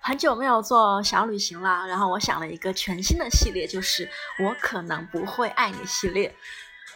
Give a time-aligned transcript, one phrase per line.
[0.00, 4.10] 很久没有做小旅行了，然后我想了一个全新的系列，就是
[4.42, 6.34] 我可能不会爱你系列。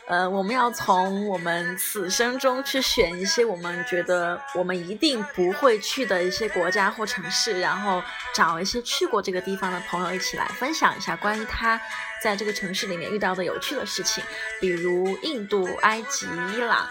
[0.09, 8.03] 呃，我们要从我们此生中去选一些我们觉得我们一定不会去的一些国家或城市，然后
[8.35, 11.81] 找一些去过这个地方的朋友一起来分享一下关于他
[12.21, 14.25] 在这个城市里面遇到的有趣的事情，
[14.61, 16.89] 比如印度、埃及、伊朗。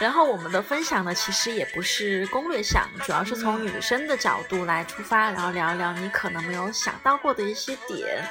[0.00, 8.26] 然后我们的分享呢，其实也不是攻略项，主要是从女生的角度来出发，然后聊一聊你可能没有想到过的一些点。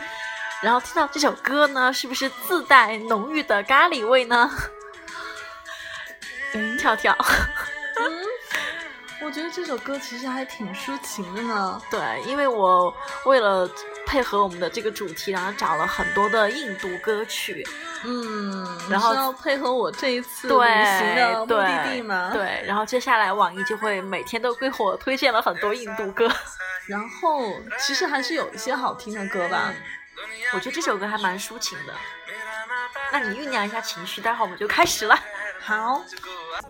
[0.61, 4.52] 然后听到这首歌呢，是不是自带浓郁的咖喱味呢？
[6.53, 7.17] 嗯 跳跳，
[7.95, 8.22] 嗯，
[9.22, 11.81] 我觉得这首歌其实还挺抒情的呢。
[11.89, 12.94] 对，因为我
[13.25, 13.69] 为了
[14.06, 17.66] 配合我们的这个主题，然后找了很多的印度歌曲。
[18.05, 22.29] 嗯，然后要配合我这一次旅行的目对的地吗？。
[22.33, 26.29] 对，然后接下来网易就会每天都给我推荐了很多印度歌。
[26.87, 27.41] 然后
[27.79, 29.73] 其实还是有一些好听的歌吧。
[30.53, 31.93] 我觉得这首歌还蛮抒情的。
[33.11, 35.17] 那你酝酿一下情绪，待会儿我们就开始了。
[35.59, 36.01] 好，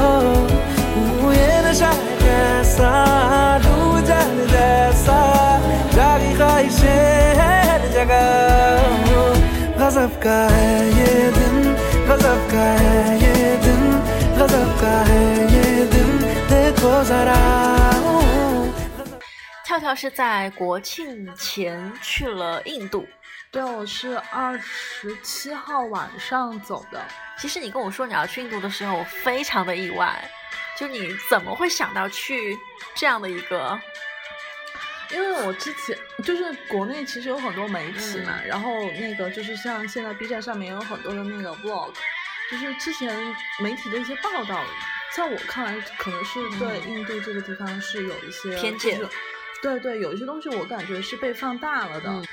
[2.75, 2.93] कैसा
[3.63, 5.19] डूब जाने जैसा
[5.95, 8.25] जागी ख्वाहिशें हर जगह
[9.79, 11.55] गजब का है ये दिन
[12.09, 13.83] गजब का है ये दिन
[14.39, 15.23] गजब का है
[15.55, 16.11] ये दिन
[16.51, 17.39] देखो जरा
[18.03, 18.19] ओ,
[19.65, 23.07] 跳跳是在国庆前去了印度。
[23.53, 27.01] 对，我是二十七号晚上走的。
[27.39, 30.29] 其实你跟我说你要去印度的时候，我非常的意外，
[30.78, 32.58] 就你怎么会想到去
[32.96, 33.80] 这样的一个？
[35.12, 41.94] 因为我之前就是国内其实有很多媒体嘛，嗯然后那个就是像现在 B 站上面有很多的那个 vlog，
[42.52, 43.16] 就是之前
[43.60, 44.60] 媒体的一些报道，
[45.16, 49.12] 在我看来可能是对嗯印度这个地方是有一些偏见就是
[49.62, 52.10] 对对，有一些东西我感觉是被放大了的。
[52.10, 52.26] 嗯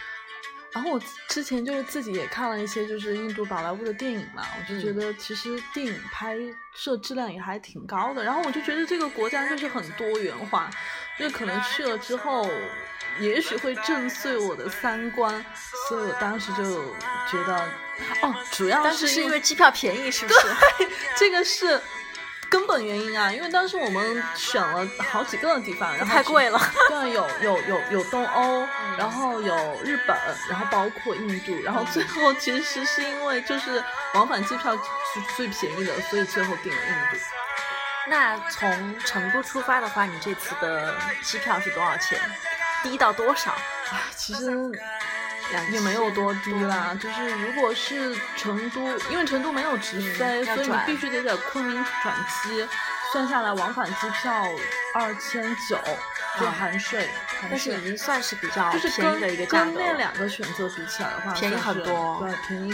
[0.73, 6.37] 然后我之前就是自己也看了一些就是印度宝莱坞的电影嘛，我就觉嗯得其实电影拍
[6.75, 8.25] 摄质量也还挺高的。
[8.25, 10.71] 然后我就觉得这个国家就是很多元化，
[11.19, 12.49] 就是可能去了之后，
[13.21, 15.45] 也许会震碎我的三观，
[15.89, 16.65] 所以我当时就
[17.31, 17.69] 觉得，
[18.23, 20.39] 哦，主要是是因因为机票便宜，是不是？
[21.19, 21.79] 这个是
[22.53, 26.61] 根本原因啊，因为当时我们选了好几个地方，然后太贵了。
[26.87, 28.69] 对，有有有有东欧，嗯
[28.99, 30.15] 然后有日本，
[30.51, 37.25] 然后包括印度，然后最后其实是因为就是往返机票是最便宜的，所以最后定了印度。
[38.09, 42.21] 那从成都出发的话，你这次的机票是多少钱？
[42.83, 43.55] 低到多少？
[43.91, 44.87] 唉，其实两
[45.71, 48.81] 也没有多低啦，就是如果是成都，
[49.11, 52.69] 因为成都没有直飞，所以你必须得在昆明转机，
[53.13, 54.45] 算下来往返机票
[54.95, 55.79] 二千九，
[56.39, 57.09] 就啊含税，
[57.43, 59.77] 但是已经算是比较便宜的一个价格了。
[59.77, 62.73] 跟那两个选择比起来的话，便宜很多对，便宜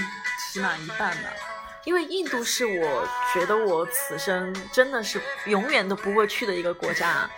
[0.53, 1.31] 起码一半吧。
[1.85, 7.29] 因为印度是我觉得我此生真的是永远都不会去的一个国家，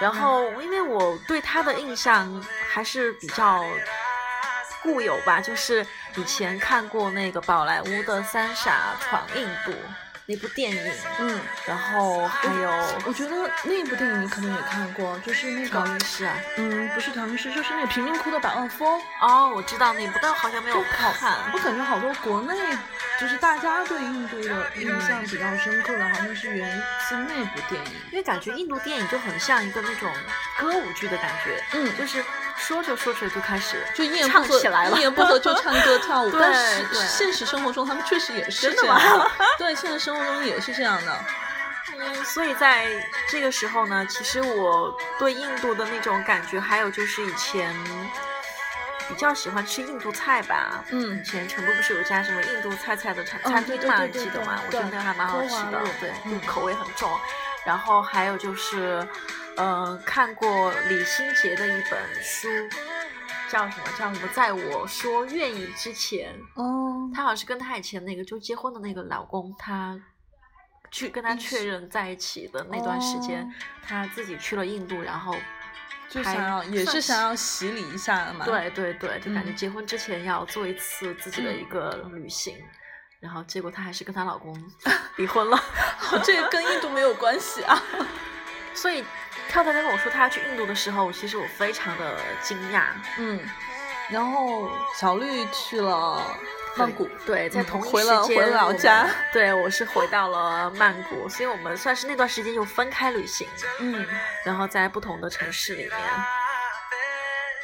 [0.00, 3.62] 然后因为我对它的印象还是比较
[4.86, 5.84] 固有吧，就是
[6.14, 9.72] 以前看过那个宝莱坞的《三傻闯印度》
[10.28, 12.70] 那部电影，嗯，然后还有
[13.04, 19.00] 我觉得那部电影你可能也看过，就是那调个音师啊，嗯，不是唐律师，就是那个贫民窟的百万富翁。
[19.20, 21.12] 哦，我知道那部，但好像没有看。
[21.52, 22.54] 我感觉好多国内
[23.20, 27.92] 就是大家对印度的印象比较深刻的，好像是源自那部电影。
[28.10, 30.12] 因为感觉印度电影就很像一个那种
[30.58, 32.24] 歌舞剧的感觉，嗯就是
[32.56, 36.30] 说着说着就开始就一言不唱合起来了一言不合就唱歌 跳舞。
[36.32, 39.30] 但是对现实生活中他们确实也是这样的。
[39.58, 41.24] 对，现实生活中也是这样的。
[41.98, 42.86] 嗯，所以在
[43.28, 47.74] 这个时候呢，其实我对印度的那种感觉，还有就是以前
[49.08, 50.84] 比较喜欢吃印度菜吧。
[50.90, 54.06] 嗯以前成都不是有一家什么印度菜菜的餐嗯餐厅嘛？
[54.08, 54.60] 记得吗？
[54.66, 57.10] 我对觉得还蛮好吃的对，嗯口味很重。
[57.64, 59.06] 然后还有就是，
[59.56, 62.48] 呃，看过李心洁的一本书，
[63.48, 63.84] 叫什么？
[63.98, 64.28] 叫什么？
[64.34, 69.98] 在我说愿意之前，哦，她好像是跟她以前那个就结婚的那个老公，她
[70.90, 73.48] 去跟他确认在一起的那段时间，哦
[73.82, 75.34] 她自己去了印度，然后
[76.08, 78.44] 就想要也是想要洗礼一下嘛。
[78.44, 82.56] 对对对，就感觉嗯结婚之前要做一次自己的一个旅行，
[83.20, 84.54] 然后结果她还是跟她老公
[85.16, 85.58] 离婚了。
[86.22, 87.82] 这跟印度没有关系啊。
[88.74, 89.02] 所以
[89.48, 92.84] 跳跳在跟我说他要去印度的时候，其实我非常的惊讶。
[93.18, 93.40] 嗯，
[94.10, 96.22] 然后小绿去了
[96.76, 99.08] 曼谷，对，在嗯同一时间回了老家。
[99.32, 103.48] 对，我是回到了曼谷，所以我们算是那段时间就分开旅行，
[103.80, 104.06] 嗯
[104.44, 105.92] 然后在不同的城市里面。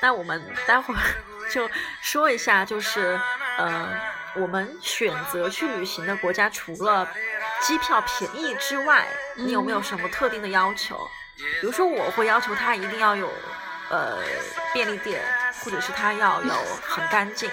[0.01, 1.01] 那我们待会儿
[1.53, 1.71] 就
[2.01, 3.21] 说一下，就是
[3.59, 3.89] 呃，
[4.35, 7.07] 我们选择去旅行的国家，除了
[7.61, 9.07] 机票便宜之外，
[9.37, 11.09] 你有没有嗯什么特定的要求？
[11.37, 13.29] 比如说，我会要求他一定要有
[13.91, 14.19] 呃
[14.73, 15.23] 便利店，
[15.65, 17.51] 或者是他要有很干净，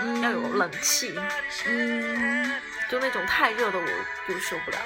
[0.00, 1.18] 嗯，要有冷气，
[1.66, 2.52] 嗯。
[2.90, 3.86] 就那种太热的我
[4.28, 4.76] 就受不了。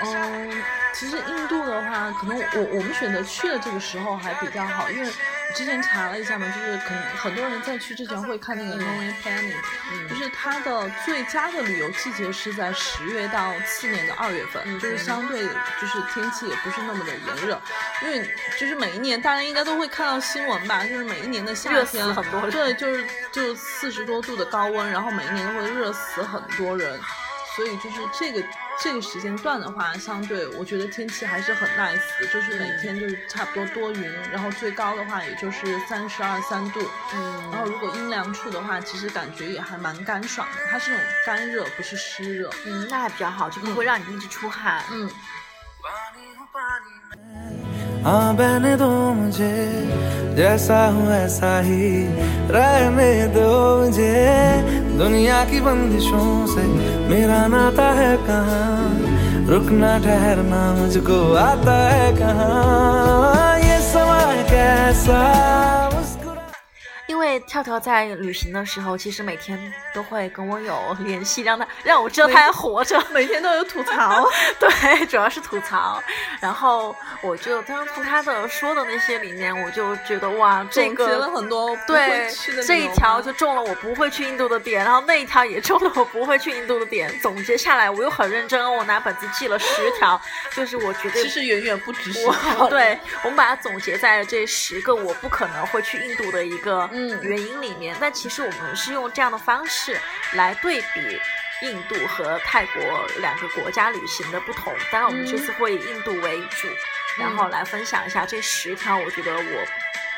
[0.00, 0.62] 嗯，
[0.94, 5.12] 其实印度的话，可能我我们选择去的这个时候还比较好，因为我
[5.54, 9.54] 之前查了一下嘛，就是可能很多人在去之前会看那个 Lonely Planet，、
[9.92, 10.08] 嗯。
[10.08, 17.60] 就是它的最佳的旅游季节是在十月到次年的二月份，嗯就是相对就是天气也不是那么的炎热，
[18.02, 27.00] 因为就是每一年大家应该都会看到新闻吧，就是每一年的夏天很多人对，就是就四十多度的高温，然后每一年都会热死很多人。
[27.56, 28.40] 所以就是这个
[28.80, 32.00] 这个时间段的话，相对我觉得天气还是很 nice，
[32.32, 36.80] 就是每天就是差不多多云，然后最高的话也就是三十二三度，
[37.12, 42.48] 嗯然后如果阴凉处的话，其实感觉也还蛮干爽的，它是那种干热，不是湿热。
[42.66, 44.84] 嗯，那还比较好，就不会让你一直出汗。
[44.92, 45.10] 嗯，
[48.08, 49.54] हाँ बहने दो मुझे,
[50.36, 51.88] जैसा हूँ ऐसा ही
[52.48, 53.48] रहने दो
[53.84, 56.62] मुझे। दुनिया की बंदिशों से
[57.08, 65.20] मेरा नाता है कहाँ, रुकना ठहरना मुझको आता है कहाँ। ये समय कैसा
[67.18, 69.58] 因为跳跳在旅行的时候，其实每天
[69.92, 72.96] 都会跟我有联系，让他让我知道他还活着。
[73.10, 74.24] 每天都有吐槽。
[74.60, 76.00] 对，主要是吐槽。
[76.40, 81.34] 然后我就当从他的说的那些里面，我就觉得哇，这总结了个。
[81.38, 82.30] 很多对
[82.64, 87.12] 这一条就中了我不会去印度的点，然后那一条也中了我不会去印度的点。
[87.18, 90.20] 总结下来，我又很认真，我拿本子记了十条，
[90.54, 97.96] 就是我觉得其实远远不止十条对我们把它总结在了这十个我不可能会去印度的一个嗯原因里面。
[98.00, 100.00] 但其实我们是用这样的方式
[100.34, 101.20] 来对比
[101.62, 102.82] 印度和泰国
[103.18, 104.74] 两个国家旅行的不同。
[104.90, 106.68] 当然，我们这次会以印度为主，
[107.18, 109.66] 然后来分享一下这十条我觉得我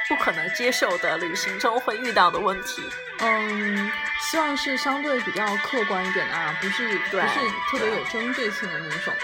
[0.08, 2.82] 不可能接受的旅行中会遇到的问题。
[3.20, 3.90] 嗯，
[4.20, 7.26] 希望是相对比较客观一点的啊，不是不是
[7.70, 9.14] 特别有针对性的那种。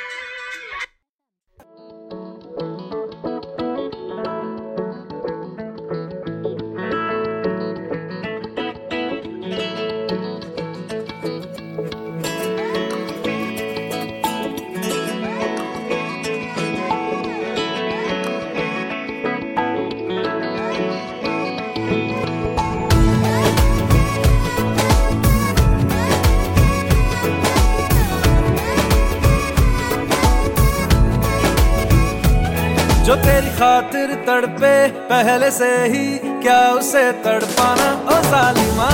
[34.27, 34.77] तड़पे
[35.09, 36.07] पहले से ही,
[36.43, 37.89] क्या उसे तड़पाना?
[38.05, 38.89] ओ जालिमा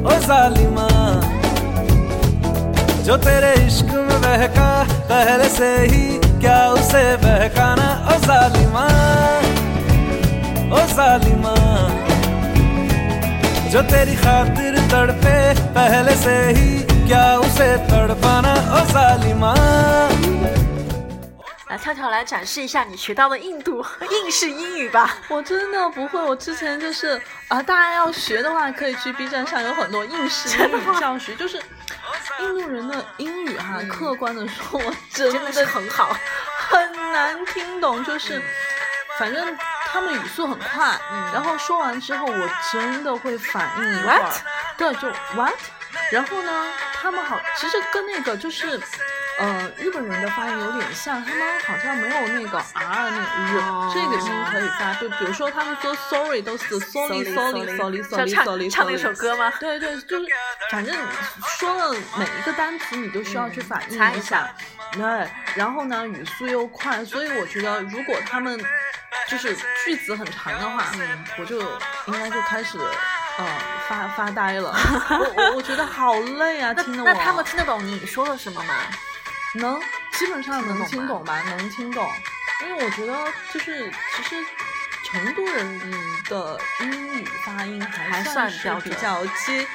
[0.00, 0.86] ओ जालिमा,
[3.06, 4.70] जो तेरे इश्क में बहका
[5.10, 6.04] पहले से ही,
[6.40, 7.88] क्या उसे बहकाना?
[8.06, 8.86] ओ जालिमा
[10.72, 11.54] ओ जालिमा,
[13.72, 15.27] जो तेरी खातिर तड़पे
[21.88, 25.16] 跳跳来展示一下你学到的印度 印式英语吧。
[25.28, 27.18] 我真的不会，我之前就是
[27.48, 31.56] 啊，大家要学的话，可以去 B 站上有很多应试英语教学，就是
[32.40, 36.14] 印度人的英语哈、嗯客观的说，我真真的是很好，
[36.68, 38.42] 很难听懂，就是
[39.18, 44.34] 反正他们语速很快，嗯然后说完之后，我真的会反应一会儿 What？
[44.76, 45.54] 对，就 what，
[46.12, 46.66] 然后呢，
[47.00, 48.78] 他们好，其实跟那个就是。
[49.38, 53.20] 呃，日本人的发音有点像，他们好像没有那个 r 那个
[53.52, 59.52] 日、哦这个音可以发，就比如说他们说 sorry 都是 sorry sorry sorry 是 sorry 唱 sorry 唱那首歌吗？
[59.60, 60.26] 对对，就是
[60.70, 60.94] 反正
[61.58, 64.54] 说了每一个单词，你都需要去反应一下下。
[64.92, 68.60] 对，然后呢，语速又快，所以我觉得如果他们
[69.28, 72.76] 就是句子很长的话，嗯我就应该就开始
[73.38, 73.46] 呃
[73.88, 74.74] 发发呆了。
[75.10, 77.08] 我我我觉得好累啊，那听得我。
[77.08, 78.74] 那他们听得懂你说的什么吗？
[79.54, 79.80] 能
[80.12, 81.42] 基本上能听懂吧？
[81.48, 82.08] 能听懂。
[82.62, 84.44] 因为我觉得就是其实
[85.04, 85.80] 成都人
[86.28, 89.66] 的英语发音还还算是比较接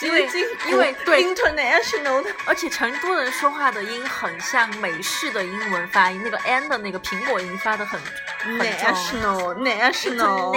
[0.00, 0.28] 因为
[0.68, 2.30] 因为对 international 的。
[2.46, 8.00] 而且成都人说话的音很像美式的英文发音，那个 n 的那个苹果音发的很
[8.44, 10.52] national national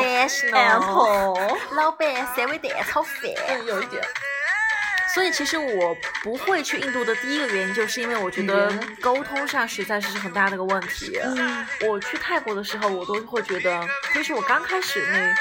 [0.53, 3.15] apple，老板，三味蛋炒饭。
[3.47, 4.01] 嗯，有一点。
[5.13, 11.19] 所以其实我不会去印度的第一个原因，就是因为我觉得沟通上实在是很大的一个问题。
[11.23, 15.35] 嗯我去泰国的时候，我都会觉得，就是我刚开始那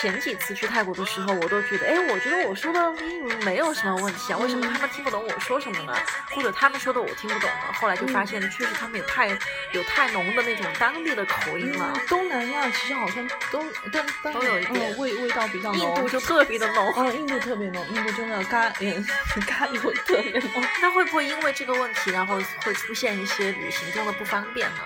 [0.00, 5.94] 前几次去泰国的时候，我都觉得，哎，我觉得我说的英语没有什么问题啊，为什么他们听不懂我说什么呢？
[6.34, 7.72] 或者他们说的我听不懂呢？
[7.80, 9.28] 后来就发现，确实他们也太
[9.72, 11.92] 有太浓的那种当地的口音了。
[11.94, 15.88] 嗯，东南亚其实好像都但但都有一点嗯味味道比较浓。
[15.88, 16.92] 印度就特别的浓。
[16.96, 19.06] 嗯，印度特别浓，印度真的咖嗯
[19.46, 20.64] 咖喱味特别浓。
[20.82, 24.80] 那会不会因为这个问题，然后会出现一些旅行中的不方便呢？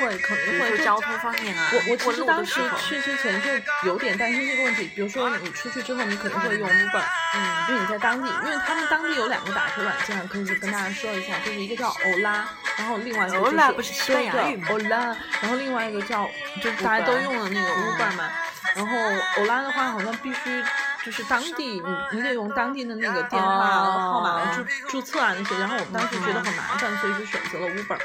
[0.00, 7.02] 会可比能会交通方面啊，我我其实当时去之前就有点担心这个问题，比如说你出去之后，你肯定会用 Uber，
[7.34, 16.30] 嗯，就你在当地，因为他们当地有两个打车软件，可以跟大家说一下，就是一个叫欧拉，然后另外一个就是 Ola 不是西班牙语吗欧拉，然后另外一个叫
[16.62, 18.30] 就是大家都用的那个 Uber 嘛，
[18.76, 18.96] 然后
[19.38, 20.64] 欧拉的话好像必须。
[21.04, 21.82] 就是当地，你
[22.12, 27.98] 你得用当地的那个电话哦号码来注注册啊那些，然后我们当时觉得很麻烦，所以就选择了 Uber。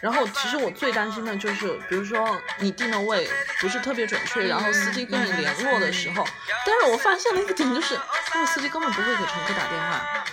[0.00, 3.28] 然后其实我最担心的就是，比如说你定的位
[3.60, 6.26] 不是特别准确，然后司机跟你联络的时候，
[6.66, 7.98] 但是我发现了一个点，就是
[8.34, 10.24] 那个司机根本不会给乘客打电话，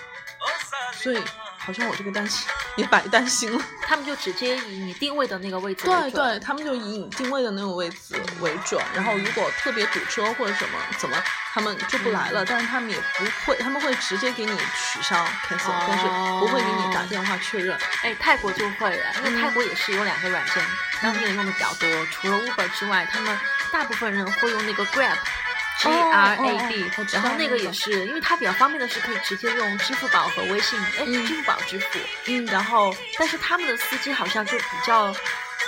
[0.92, 1.24] 所以
[1.60, 2.48] 好像我这个担心
[2.78, 3.64] 也白担心了。
[3.88, 6.14] 他们就直接以你定位的那个位置为对准。
[6.14, 11.18] 对，他们就以你定位的那个位置为准，然后如果特别堵车或者什么怎么，
[11.54, 15.16] 他们就不来了，但是他们也不会，他们会直接给你取消
[15.48, 16.06] cancel，、但是
[16.40, 17.78] 不会给你打电话确认。
[18.04, 20.64] 哎，泰国就会啊，因为泰国也是有两个软件，
[21.02, 21.90] 当地人用的比较多。
[22.12, 23.38] 除了 Uber 之外，他们
[23.72, 25.18] 大部分人会用那个 Grab。
[25.80, 35.16] G R A 哦 B，然后那个也是，因为它比较方便的是可以直接用支付宝和微信，哎，嗯支付宝支付，嗯然后但是他们的司机好像就比较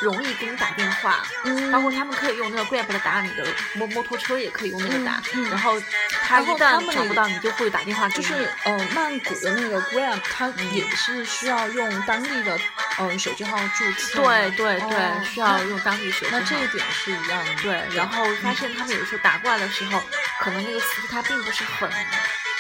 [0.02, 8.24] 容易给你打电话，嗯包括他们可以用那个 Grab 的打你的摩摩托车，也可以用那个打，然后他一旦找不到你，就会打电话给你。
[8.24, 12.58] 就是呃，曼谷的那个 Grab，它也是需要用当地的
[13.00, 14.22] 嗯、呃手机号注册。
[14.22, 16.40] 对对对，哦需要用当地手机号。
[16.40, 17.56] 那这一点是一样的。
[17.62, 20.02] 对，然后发现他们有时候打过来的时候，
[20.40, 21.90] 可能那个司机他并不是很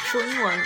[0.06, 0.64] 说英文，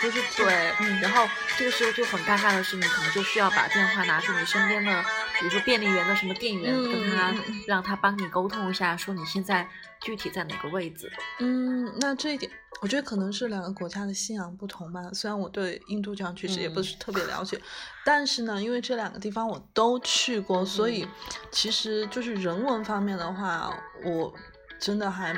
[0.00, 5.02] 不是对，嗯然后这个时候就很尴尬的是，你可能就需要把电话拿出你身边的，
[5.38, 7.34] 比如说便利园的什么店员，嗯跟他
[7.66, 9.68] 让他帮你沟通一下，说你现在
[10.00, 11.10] 具体在哪个位置。
[11.38, 12.50] 嗯，那这一点，
[12.80, 15.02] 我觉得可能是两个国家的信仰不同吧。
[15.12, 17.60] 虽然我对印度这样确实也不嗯是特别了解，
[18.04, 21.08] 但是呢，因为这两个地方我都去过，所以嗯
[21.50, 23.72] 其实就是人文方面的话，
[24.04, 24.34] 我
[24.78, 25.34] 真的还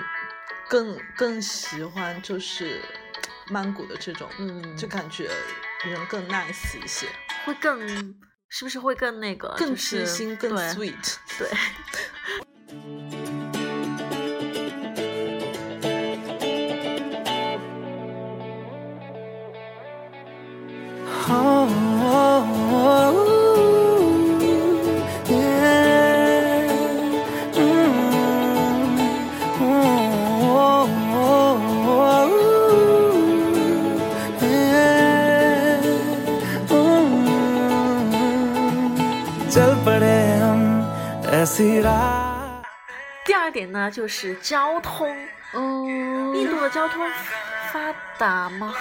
[0.68, 2.82] 更更喜欢就是
[3.50, 5.30] 曼谷的这种，嗯就感觉
[5.84, 7.06] 人更 nice 一些，
[7.44, 7.86] 会更
[8.48, 11.16] 是不是会更那个更就是贴心，更 sweet。
[11.38, 11.50] 对。
[41.58, 45.12] 第二点呢，就是交通。
[45.54, 47.04] 嗯，印度的交通
[47.72, 48.72] 发达吗？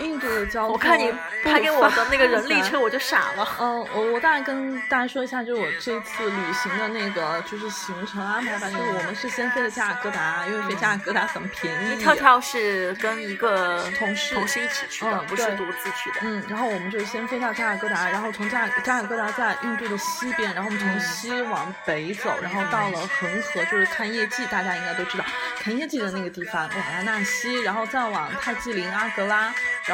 [0.00, 1.12] 印度的交通，我看你
[1.44, 3.48] 拍给我的 那个人力车，我就傻了。
[3.60, 8.68] 嗯，我我大概跟大家说一下，就是我这次旅行的那个就是行程安排吧。
[8.68, 11.96] 就是我们是先飞的加尔各答，因为飞加尔各答很便宜。
[11.96, 16.16] 跳跳是跟一个同事同事一起去的，嗯不是独自去的。
[16.22, 25.24] 嗯，然后我们就先飞到加尔各答，然后从加尔加尔各答在印度的西边，然后我们从嗯西往北走，然后到了恒河，就是看业绩，大家应该都知道，
[25.60, 29.52] 看业绩的那个地方，瓦拉纳西，然后再往泰姬陵、阿格拉，
[29.84, 29.93] 然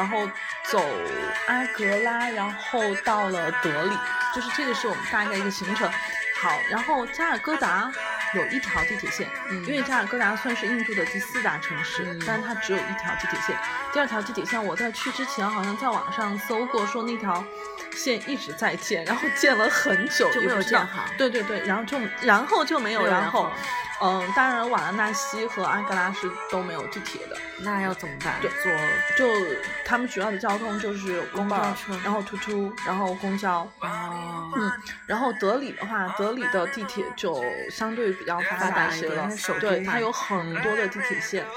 [0.63, 0.79] 走
[1.47, 3.97] 阿格拉，然后到了德里，
[4.33, 5.89] 就是这个是我们大概一个行程。
[6.41, 7.91] 好，然后加尔各答
[8.33, 13.55] 有一条地铁线，嗯因为加尔各答算是印度的第四大城市，嗯但是它只有一条地铁线。
[13.93, 17.43] 第二条地铁线，我在去之前好像在网上搜过，说那条
[17.93, 23.49] 线一直在建，然后建了很久，就没有建好对对对，然后就然后就没有然后。
[24.03, 27.37] 嗯，当然瓦拉纳西和安哥拉是都没有地铁的。
[27.59, 28.33] 那要怎么办？
[28.41, 28.71] 坐
[29.15, 29.31] 就
[29.85, 33.59] 他们主要的交通就是公交车，然后突突，然后公交。
[33.81, 34.51] 哦。
[34.55, 34.71] 嗯，
[35.05, 39.29] 然后德里的话，德里的地铁就相对比较发达一些了，
[39.59, 41.43] 对，它有很多的地铁线。
[41.43, 41.47] 嗯，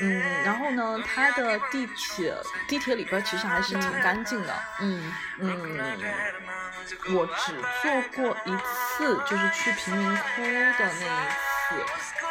[0.00, 2.34] 嗯然后呢，它的地铁
[2.68, 4.54] 地铁里边其实还是挺干净的。
[4.80, 5.98] 嗯嗯，
[7.14, 11.45] 我只坐过一次，就是去贫民窟的那一次。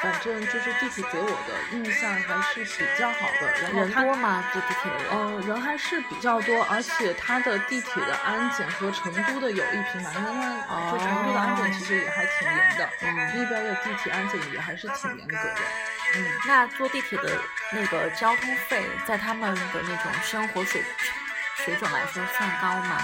[0.02, 3.62] 反正就是地铁给我的印象还是比较好的。
[3.62, 4.44] 然后人多吗？
[4.54, 5.08] 坐地铁的人？
[5.12, 10.30] 嗯，人还是比较多，而且它的地铁的安检和成都的有一拼吧，因为
[10.68, 12.90] 它就成都的安检其实也还挺严的。
[13.02, 15.56] 嗯，那边的地铁安检也还是挺严格的。
[16.16, 17.38] 嗯，那坐地铁的
[17.72, 20.84] 那个交通费，在他们的那种生活水
[21.58, 23.02] 水准来说算高吗？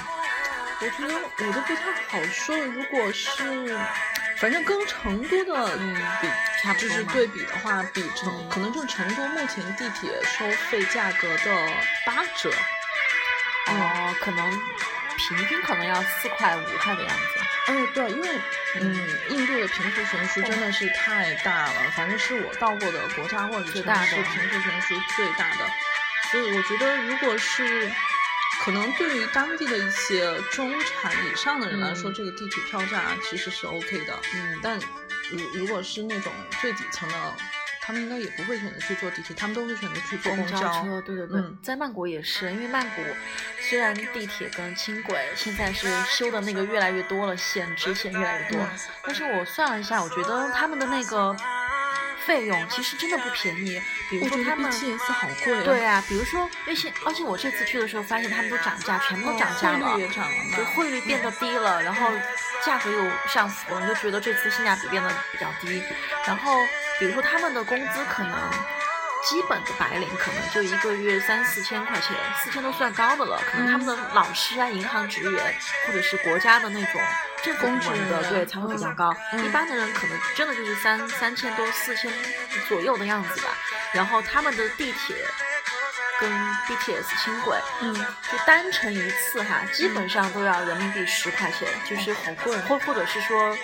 [0.84, 2.58] 我觉得我都不太好说。
[2.58, 3.78] 如果是，
[4.42, 5.78] 反正跟成都的
[6.20, 6.28] 比，
[6.80, 11.72] 就是对比的话，比成可能就是成都目前地铁收费价格的
[12.08, 12.52] 八折。
[13.68, 14.52] 哦，可能
[15.16, 17.24] 平均可能要四块五块的样子。
[17.68, 18.30] 嗯，对，因为
[18.78, 25.70] 嗯，印度的贫富悬殊真的是太大了，反正是我到过的国家或者是城市贫富悬殊最大的，
[26.32, 27.92] 所以我觉得如果是
[28.64, 34.80] 可能对于当地的一些中产以上的人来说，这个地铁票价其实是 OK 的，嗯，但
[35.32, 37.16] 如如果是那种最底层的。
[37.84, 41.02] 他们应该也不会选择去坐地铁，他们都会选择去坐公交车。
[41.02, 43.02] 对对对，在曼谷也是，因为曼谷
[43.60, 48.60] 虽然地铁跟轻轨现在是修的那个越来越多了，线支线越来越多，
[49.04, 51.36] 但是我算了一下，我觉得他们的那个
[52.26, 53.82] 费用其实真的不便宜。
[54.10, 55.64] 比如说他们 BTS 好贵。
[55.64, 62.08] 对啊，比如说而且而且我这次去的时候发现他们都涨价，全部都涨价了，汇率也涨了就，汇率变得低了，然后
[62.66, 65.84] 价格又上浮了，你就觉得这次性价比变得比较低，
[66.26, 66.54] 然后。
[67.00, 68.32] 比如说他们的工资可能
[69.24, 73.40] 基本的白领可能就一个月三四千块钱，四千都算高的了。
[73.50, 75.56] 可能他们的老师啊、银行职员
[75.86, 77.02] 或者是国家的那种
[77.44, 79.16] 政府部门的，对才会比较高。
[79.44, 82.12] 一般的人可能真的就是三三千多、四千
[82.68, 83.50] 左右的样子吧。
[83.94, 85.16] 然后他们的地铁
[86.20, 86.32] 跟
[86.66, 93.56] BTS 轻轨，嗯，就单程一次哈，基本上都要人民币十块钱，就是好贵，或或者是说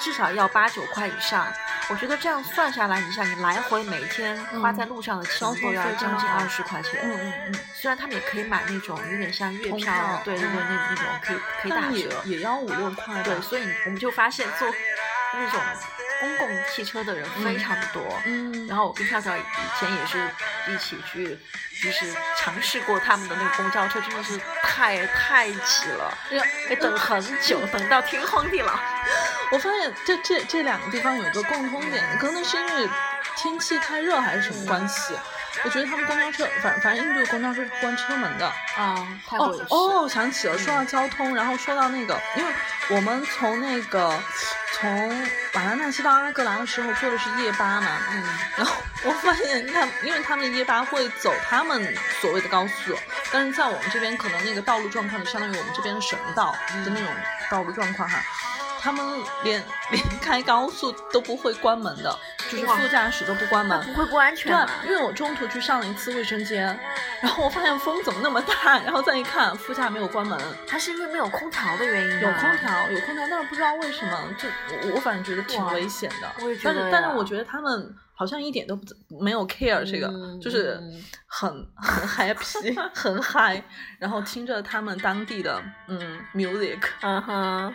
[0.00, 1.46] 至少要八九块以上。
[1.90, 7.00] 我觉得这样算下来，你像你来回每天花在路上的钱都要将近二十块钱。
[7.02, 7.60] 嗯嗯嗯。
[7.74, 13.22] 虽然他们也可以买那种有点像月票，对对对，那那种可以可以打折，也要五六块。
[13.22, 14.68] 对，所以我们就发现坐
[15.32, 15.60] 那种
[16.20, 18.02] 公共汽车的人非常的多。
[18.26, 18.66] 嗯。
[18.66, 19.42] 然后我跟跳跳以
[19.78, 20.30] 前也是
[20.68, 21.38] 一起去，
[21.82, 26.12] 就是尝试过他们的那个公交车，真的是太太挤了，
[26.68, 28.78] 得等很久， 等到天荒地老。
[29.50, 32.88] 我发现这这这两个地方有一个共通点，可能是因为
[33.36, 35.14] 天气太热还是什么关系？
[35.64, 39.06] 我觉得他们公交车，反反正印度的公交车是关车门的啊。
[39.32, 42.52] 哦哦，想起了，说到交通，然后说到那个，因为
[42.90, 44.12] 我们从那个
[44.74, 45.08] 从
[45.54, 48.22] 瓦拉纳西到阿格兰的时候坐的是夜巴嘛，嗯，
[48.56, 48.72] 然后
[49.04, 52.96] 我发现他，因为他们的夜巴会走他们所谓的高速，
[53.32, 56.52] 但是在我们这边可能那个道路状况就相当于我们这边的省道
[56.84, 57.08] 的那种
[57.50, 58.22] 道路状况哈。
[58.80, 59.04] 他们
[59.42, 62.16] 连连开高速都不会关门的，
[62.50, 66.66] 就是副驾驶都不关门，不会不安全对，因为我中途去上了一次卫生间，
[67.20, 74.48] 然后我发现风怎么那么大， 然后再一看副驾没有关门，它是因为没有空调的原因有空调，有空调，但是不知道为什么，就
[74.88, 76.30] 我我反正觉得挺危险的。
[76.42, 76.74] 我也觉得。
[76.74, 78.84] 但是但是我觉得他们好像一点都不
[79.20, 80.80] 没有 care 这个，就是
[81.26, 83.62] 很很 happy 很嗨，
[83.98, 87.74] 然后听着他们当地的嗯 music，嗯哼。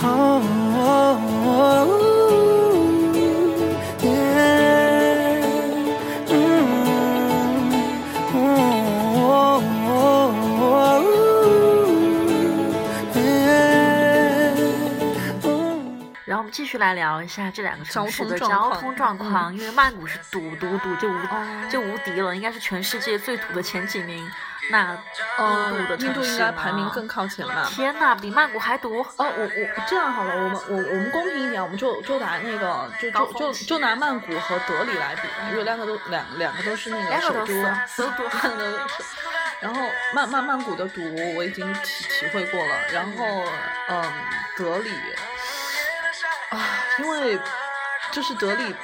[0.00, 0.08] 然
[16.36, 21.18] 后我们继续来聊一下这两个城市的交通状况，因为曼谷是堵堵堵就无
[21.68, 24.30] 就无敌了，应该是全世界最堵的前几名。
[24.70, 24.96] 那
[25.38, 27.66] 呃，印度的印度应该排名更靠前吧？
[27.70, 29.00] 天哪，比曼谷还毒！
[29.16, 37.46] 哦，我我这样好了，我们我我们公平一点，我们就就拿那个就就就就拿曼谷和德里来比，因为两个都两两个都是那个首都，
[37.86, 38.28] 首都。
[39.60, 39.80] 然后
[40.14, 41.00] 曼曼曼谷的毒
[41.34, 43.42] 我已经体体会过了，然后
[43.88, 44.04] 嗯，
[44.56, 44.90] 德里。
[46.50, 46.60] 啊，
[46.98, 47.38] 因为
[48.10, 48.74] 就是德里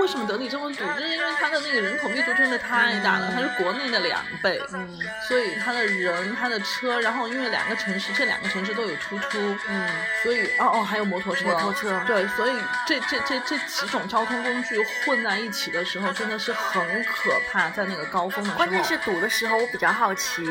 [0.00, 0.84] 为什么德里这么堵？
[0.84, 9.90] 就是因为它的那个人口密度真的太大了，它是国内的两倍，嗯所以它的人、它的车，然后因为两个城市，这两个城市都有突出，嗯，
[10.22, 12.54] 所以哦哦还有摩托车，摩托车对，所以
[12.86, 18.56] 这这这这几种交通工具混在一起的时候，真的是很可怕，在那个高峰的时候。
[18.56, 20.42] 关键是堵的时候，我比较好奇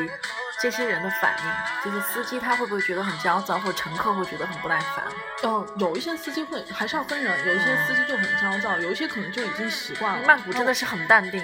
[0.60, 5.04] 这些人的反应，就是司机他会不会觉得很焦躁，或者乘客会觉得很不耐烦？
[5.42, 10.26] 嗯，有一些司机会还是要分人，有一些司机就很焦躁，有一些可能就已经习惯了。
[10.26, 11.42] 曼谷真的是很淡定，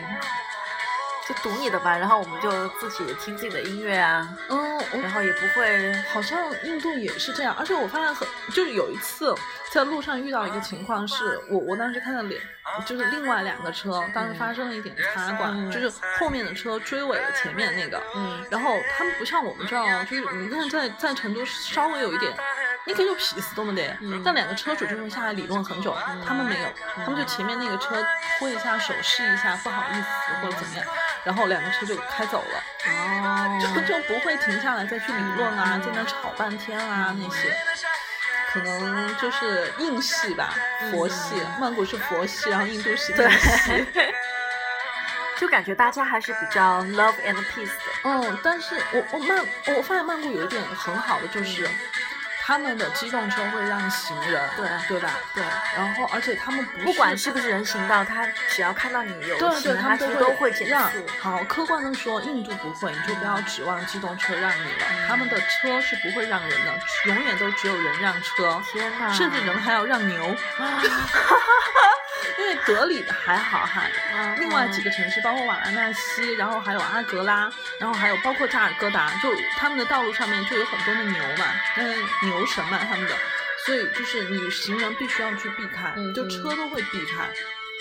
[1.27, 9.35] 就堵你的吧，然后我们就自己听自己的音乐啊，嗯，然后也不会好像印度也是这样，而且我发现很，就是有一次
[9.77, 12.41] 在路上遇到一个情况是，我我当时看到两，
[12.87, 22.33] 就是另外两个车当时发生了一点擦挂，嗯就是后面的车追尾了前面那个，嗯然后他们不像我们这样，就是你看在在成都稍微有一点。
[22.89, 25.93] 你可以就屁事都没得，嗯但两个车主就会下来理论很久，
[26.25, 26.69] 他们没有，
[27.05, 27.97] 他们就前面那个车
[28.39, 30.09] 挥一下手试一下不好意思
[30.41, 30.87] 或者怎么样，
[31.25, 32.63] 然后两个车就开走了。
[32.89, 37.53] 哦就就不会停下来再去理论啊，在那吵半天啊那些，
[38.61, 40.55] 可能就是印系吧，
[40.91, 41.35] 佛系。
[41.61, 43.87] 曼谷是佛系，然后印度是对印系。
[45.39, 47.93] 就感觉大家还是比较 love and peace 的。
[48.05, 49.39] 嗯，但是我我曼
[49.77, 51.69] 我发现曼谷有一点很好的就是，
[52.47, 55.11] 他们的机动车会让行人，对对吧？
[55.35, 55.43] 对，
[55.77, 61.05] 然后而且他们不不管是不是人行道，他只要看到你有对对，行人，他们都会减让速。。
[61.21, 66.73] 好，客观的说，印度不会，你就不要指望机动车让你了，他们的车是不会让人的，
[67.07, 69.13] 永远都只有人让车，天哪！
[69.13, 70.17] 甚至人还要让牛。
[72.39, 73.83] 因为德里的还好哈，
[74.15, 81.47] 嗯另外几个城市，包括瓦拉纳西，然后还有阿格拉，然后还有包括扎尔各答，就他们的道路上面就有很多的牛嘛，
[81.77, 81.85] 那
[82.29, 83.15] 牛神嘛他们的，
[83.65, 87.27] 所以就是你行人必须要去避开，就车都会避开，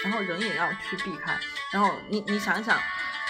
[0.04, 1.38] 然后人也要去避开，
[1.72, 2.80] 然后你你想想，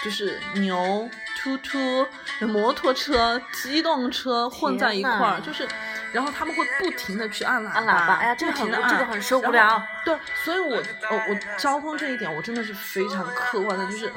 [0.04, 2.06] 就是牛、突突、
[2.40, 5.66] 摩托车、机动车混在一块儿，就是。
[6.16, 10.76] 然后他们会不停的去按喇叭，按喇叭哎呀这个很这个很受不了对，所以我
[11.10, 14.10] 我我交通这一点我真的是非常客观的，就是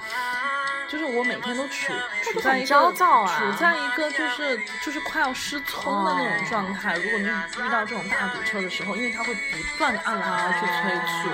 [0.88, 1.92] 就是我每天都处
[2.32, 6.96] 处在一个焦躁啊处在一个就是就是快要失聪的那种状态。
[6.96, 11.30] 如果你遇到这种大堵车的时候，因为它会不断的按喇叭去催促，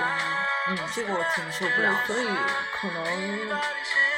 [0.68, 1.94] 嗯，这个我挺受不了，。
[2.08, 2.26] 所以
[2.80, 3.04] 可能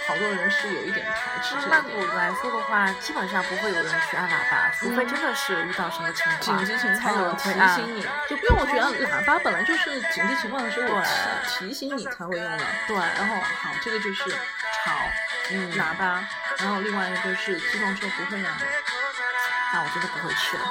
[0.08, 7.74] 好多人是有一点排斥这曼个谷来说的话，基本上不会有人去按喇叭，除非嗯真的是遇到什么情况紧，急情才有况提人会按。
[7.74, 10.88] 醒你，就因为我觉得喇叭本来就是紧急情况的时候
[11.46, 12.64] 提提醒你才会用的。
[12.86, 14.96] 对，然后好，这个就是吵，
[15.50, 16.24] 嗯喇叭，
[16.56, 18.62] 然后另外一个就是机动车不会让你。
[19.74, 20.64] 那我真的不会去了。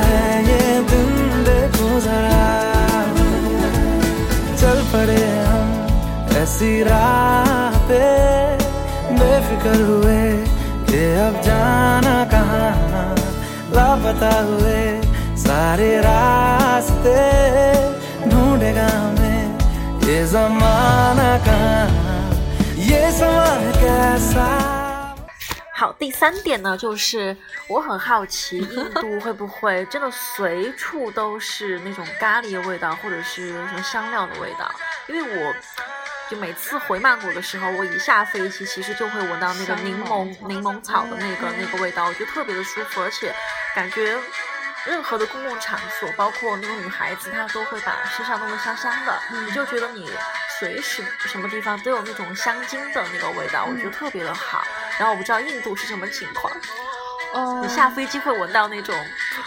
[6.43, 8.03] ऐसी राह पे
[9.19, 10.21] बेफिक्र हुए
[10.89, 13.15] कि अब जाना कहाँ
[13.75, 14.81] लापता हुए
[15.43, 17.19] सारे रास्ते
[18.29, 19.41] ढूंढेगा हमें
[20.07, 21.87] ये जमाना कहाँ
[22.89, 23.49] ये समा
[23.81, 24.47] कैसा
[25.79, 27.37] 好，第三点呢，就是
[27.69, 34.69] 我很好奇，印度会不会真的随处都是那种咖喱的味道，或者是什么香料的味道？
[35.07, 35.53] 因为我
[36.30, 43.34] 就每次回曼谷的时候，我一下飞机，其实就会闻到那个柠檬柠檬草的那个那个味道，我觉得特别的舒服，而且
[43.74, 44.18] 感觉。
[44.86, 50.10] 任何的公共场所，包括那个女孩子，她都会把身上弄得香香的，你就觉得你
[50.60, 54.62] 随时什么地方都有那种香精的那个味道，我觉得特别的好。
[54.98, 56.52] 然后我不知道印度是什么情况，
[57.32, 58.94] 哦你下飞机会闻到那种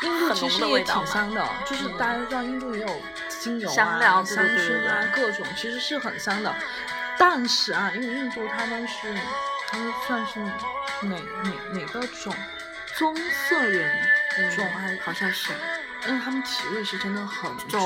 [0.01, 1.03] 印度很浓其实也的味道吗？
[1.05, 3.01] 挺香的，就是嗯大家知道印度也有
[3.47, 6.53] 精油啊、香料对香薰啊，各种其实是很香的。
[7.17, 9.15] 但是啊，因为印度他们是
[9.69, 10.51] 他们算是哪
[11.01, 12.35] 哪哪个种？
[12.97, 13.95] 棕色人
[14.55, 15.53] 种还是好像是，
[16.05, 17.79] 因为他们体味是真的很重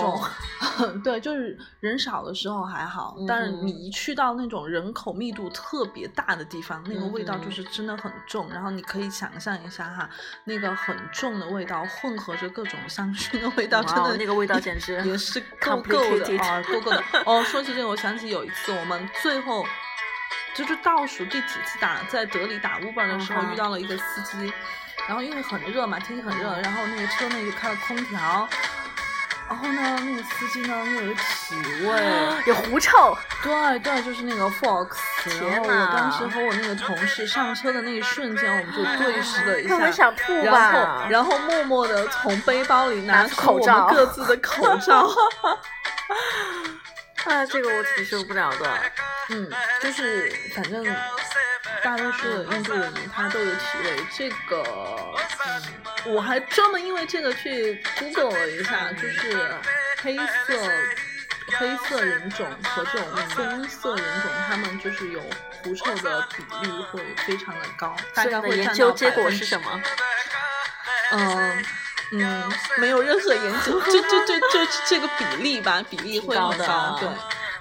[0.77, 8.49] 重， 对，就是人少的时候还好，嗯但是你一去到那种人口密度特别大的地方，那个味道嗯就是真的很重。
[8.49, 10.09] 然后你可以想象一下哈，
[10.43, 17.03] 那个很重的味道混合着各种香薰的味道，真的那个味道简直也是 够够的啊，够够的。
[17.25, 19.65] 哦，说起这个，我想起有一次我们最后。
[20.53, 24.51] 就是倒数第几次打在德里打 Uber 的时候遇到了一个司机，
[25.07, 28.47] 然后因为很热嘛，天气很热，然后那个车内就开了空调，
[29.49, 31.91] 然后呢，那个司机呢又有体味，
[32.47, 34.95] 有狐臭，对对，就是那个 Fox，
[35.41, 45.09] 然后我当时和我那个同事上车的那一瞬间，我们就对视了一下，很想吐然后然后默默的从背包里拿出我们各自的口罩。
[47.25, 48.79] 啊，这个我挺受不了的。
[49.29, 50.83] 嗯，就是反正
[51.83, 54.05] 大多数的印度人他都有体味。
[54.15, 54.63] 这个，
[56.05, 59.55] 嗯，我还专门因为这个去 Google 了一下，就是
[60.01, 60.71] 黑色
[61.57, 65.21] 黑色人种和这种棕色人种，他们就是有
[65.63, 67.95] 狐臭的比例会非常的高。
[68.13, 69.81] 大家会研究结果是什么？
[71.11, 71.65] 嗯。
[72.13, 76.97] 嗯，没有任何研究， 就就就就 这个比例吧，比例会很高。
[76.99, 77.07] 对，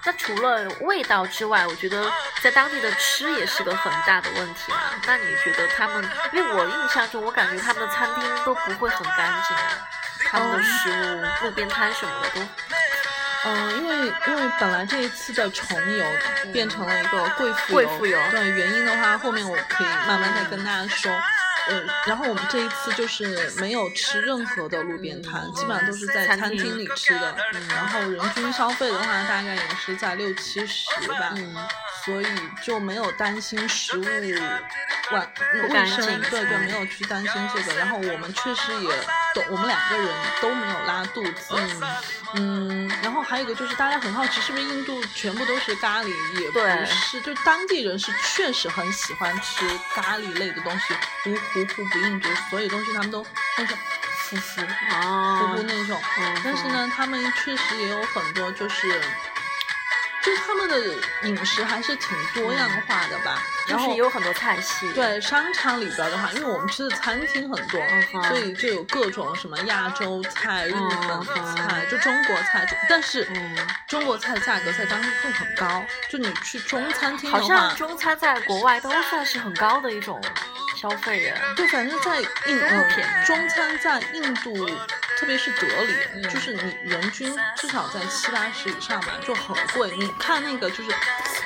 [0.05, 2.11] 那除了味道之外，我觉得
[2.43, 4.95] 在当地的吃也是个很大的问题啊。
[5.07, 6.03] 那你觉得他们？
[6.33, 9.57] 因为我印象中，我感觉他们的餐厅都不会很干净，
[10.27, 12.49] 他们的食物、路边摊什么的都……
[13.43, 16.05] 嗯，因为因为本来这一次的重游
[16.53, 21.11] 变成了一个贵妇贵妇游，对原因的话，后面我可以慢慢再跟大家说。
[21.71, 27.37] 嗯，然后我们这一次就是没有吃任何的路边摊，基本上都是在餐厅里吃的。
[27.55, 31.33] 嗯，然后人均消费的话，大概也是在六七十吧。
[31.37, 31.57] 嗯，
[32.05, 32.27] 所以
[32.63, 37.75] 就没有担心食物卫卫生，对对，没有去担心这个。
[37.79, 38.91] 然后我们确实也
[39.35, 40.09] 都，我们两个人
[40.41, 41.55] 都没有拉肚子。
[41.57, 41.83] 嗯
[42.33, 46.09] 嗯，然后还有一个就是大家很好奇，是不是印度全部都是咖喱？
[46.41, 50.95] 也不是，就当地人是确实很喜欢吃咖喱类的东西。
[51.25, 53.25] 糊糊糊不印度，所有东西他们都
[53.59, 53.77] 那种
[54.31, 56.01] 糊糊糊糊那种。
[56.45, 59.01] 但是呢，他们确实也有很多就是。
[60.23, 60.79] 就他们的
[61.23, 64.87] 饮食还是挺多样化的吧，然后也有很多菜系。
[64.93, 67.81] 对，商场里边的话，因为我们吃的餐厅很多，
[68.29, 72.69] 所以就有各种什么亚洲菜、日本菜，就中国菜。
[72.87, 73.27] 但是
[73.89, 80.21] 中国菜的价格在当地会很高，就你去中餐厅的话，好像中餐在国外都算是很高的一种
[80.81, 81.41] 消费耶。
[81.57, 84.69] 对，反正在印度，中餐在印度。
[85.19, 89.95] 特别是德里，就是你人均至少在七八十以上吧，就很贵。
[89.95, 90.85] 你看那个就是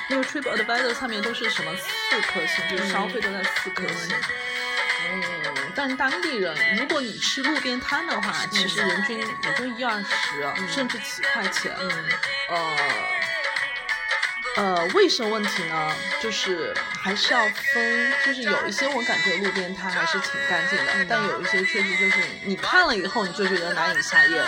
[0.08, 4.16] 那个 Trip Advisor 上面都是什么四颗星，就是消费都在四颗星。
[5.12, 5.22] 嗯，
[5.74, 11.74] 但当地人，如果你吃路边摊的话，其实人均也就一二十，甚至几块钱。
[11.76, 11.90] 嗯，
[12.50, 12.76] 呃。
[14.56, 24.44] 呃，卫生问题呢，就是还是要分，就是有一些我感觉路边摊还是挺干净的，但有一些确实就是你看了以后你就觉得难以下咽。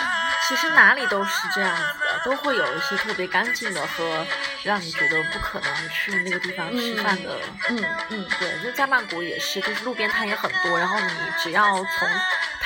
[0.47, 4.25] 其实哪里都是这样子的，都会有一些特别干净的和
[4.63, 7.37] 让你觉得不可能去那个地方吃饭的。
[7.69, 11.09] 嗯嗯，对，就在曼谷也是，就是路边摊也很多，然后你
[11.41, 12.09] 只要从。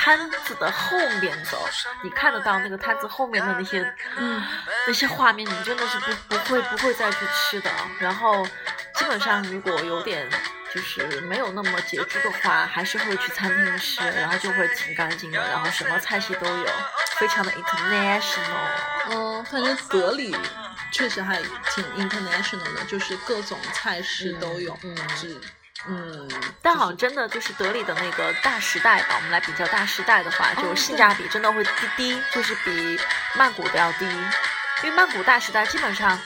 [0.04, 1.64] 摊子的后面走，
[2.02, 4.42] 你看得到那个摊子后面的那些，嗯，
[4.84, 7.70] 那些画面，你真的是不不会不会再去吃的。
[8.00, 8.44] 然后，
[8.96, 10.28] 基本上如果有点
[10.74, 16.66] 就是没有那么拮据的话，还是会去餐厅吃，然后就会挺干净的，然后什么菜系都有，
[17.22, 18.66] 非常的 international。
[19.10, 20.36] 嗯，反正德里
[20.90, 24.76] 确实还挺 international 的，就是各种菜式都有。
[24.82, 24.96] 嗯。
[25.86, 26.28] 嗯，
[26.60, 32.98] 但好像真的就是德里的那个大时代吧，我们来比较大时代的话，就性价比真的会低低，就是比
[33.36, 34.04] 曼谷的要低，
[34.82, 36.18] 因为曼谷大时代基本上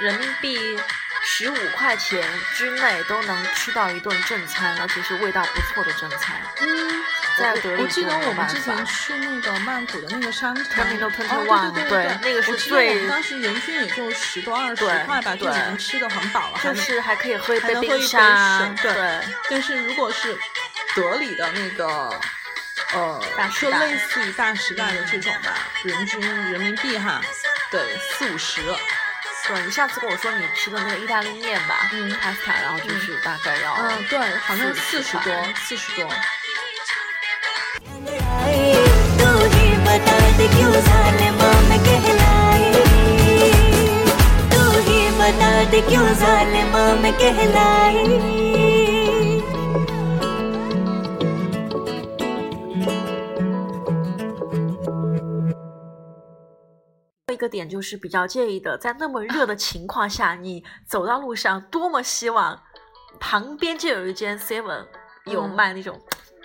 [0.00, 0.76] 人民币
[1.24, 2.22] 十五块钱
[2.54, 6.40] 之内都能吃到一顿正餐，而且是味道不错的正餐。
[6.60, 7.02] 嗯。
[7.36, 12.90] 在德里我记得我们之前去那个曼谷的那个商场，哦，对对对，那个是最。
[12.90, 18.72] 我们当时人均也就十多二十块吧，就已经吃的很饱了，就是还可以喝一杯冰沙。
[18.80, 19.20] 对。
[19.50, 20.38] 但是如果是
[20.94, 22.20] 德里的那个，
[22.92, 23.20] 呃，
[23.60, 27.20] 就类似于大时代的这种吧，人均人民币哈，
[27.68, 28.60] 对，四五十。
[29.46, 36.08] 对你上次跟我说你吃的那个意大利面吧，嗯，pasta，然后就是大概要，嗯，对，好像四十多，四十多。
[57.34, 62.62] 一个点就是比较介意的，在那么热的 情况下，你走到路上，多么希望
[63.20, 64.86] 旁边就有一间 Seven
[65.26, 66.00] 有卖那种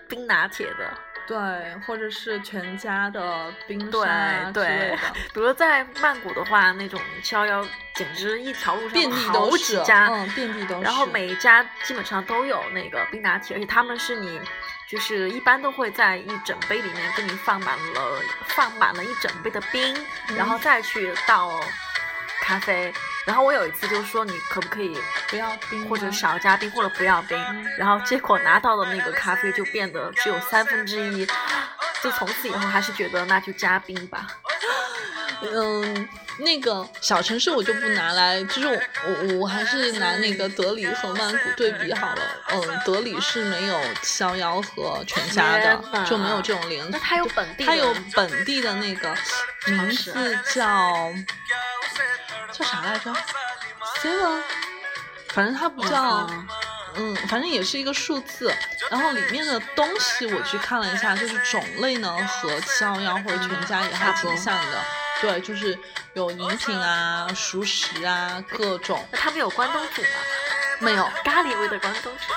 [0.10, 0.92] 冰拿铁的。
[1.28, 1.38] 对，
[1.86, 4.98] 或者是全家的冰沙之类的。
[5.32, 10.82] 比如在曼谷的话，那种七幺幺简直一条路上好几家，嗯，遍地都是。
[10.82, 14.42] 然后每一家基本上都有那个冰拿铁，而且他们是你，
[14.90, 19.96] 就是一般都会在一整杯里面给你放满了，放满了一整杯的冰，
[20.36, 21.60] 然后再去倒
[22.42, 22.92] 咖啡。
[23.26, 24.98] 然后我有一次就说你可不可以
[25.28, 31.28] 不要冰或者吗少加冰或者不要冰，嗯然后结果拿到的那个咖啡就变得只有三分之一，
[32.02, 34.26] 就从此以后还是觉得那就加冰吧。
[35.42, 42.22] 嗯，那个小城市我就不拿来，就是我我我还是拿那个德里和曼谷对比好了。
[42.52, 46.92] 嗯，德里是没有逍遥和全家的，就没有这种连锁。
[46.92, 49.16] 那它有本地的它有本地的那个
[49.68, 51.12] 名市字叫
[52.52, 53.14] 叫啥来着
[54.02, 54.42] ？seven，
[55.30, 56.28] 反正它不叫。
[56.30, 56.48] 嗯
[56.96, 58.52] 嗯，反正也是一个数字，
[58.90, 64.84] 然后里面的东西我去看了一下，就是种类呢和逍遥或者全家也还挺像的。
[65.22, 65.78] 对，就是
[66.14, 69.06] 有饮品啊、熟食啊，各种。
[69.12, 70.08] 那他们有关东煮吗？
[70.80, 72.34] 没有，咖喱味的关东煮，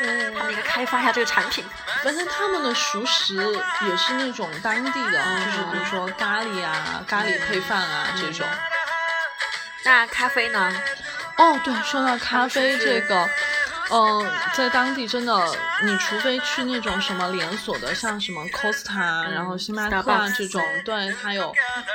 [0.00, 1.64] 嗯他们应该开发一下这个产品。
[2.02, 8.46] 反正他们的熟食也是那种当地的，就是比如说咖喱啊、咖喱配饭啊这种。
[9.84, 10.82] 那咖啡呢？
[11.36, 13.30] 哦，对，说到咖啡这个是
[13.90, 21.54] 这个，嗯、在当地真的，你除非去那种什么连锁的，像什么 Costa，、然后星巴克啊这种，对，它有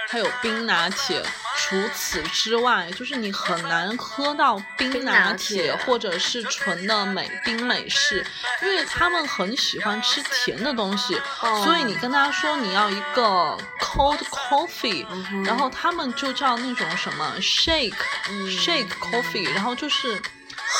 [0.09, 1.23] 它有冰拿铁。
[1.57, 8.23] 除此之外，就是你很难喝到冰冰拿拿铁或者是纯的美冰美式，
[8.61, 17.95] 因为他们很喜欢吃甜的东西，哦所以你跟他说你要一个 cold coffee，、嗯然后他们就叫那种什么 shake、
[18.29, 20.21] 嗯 shake coffee，然后就是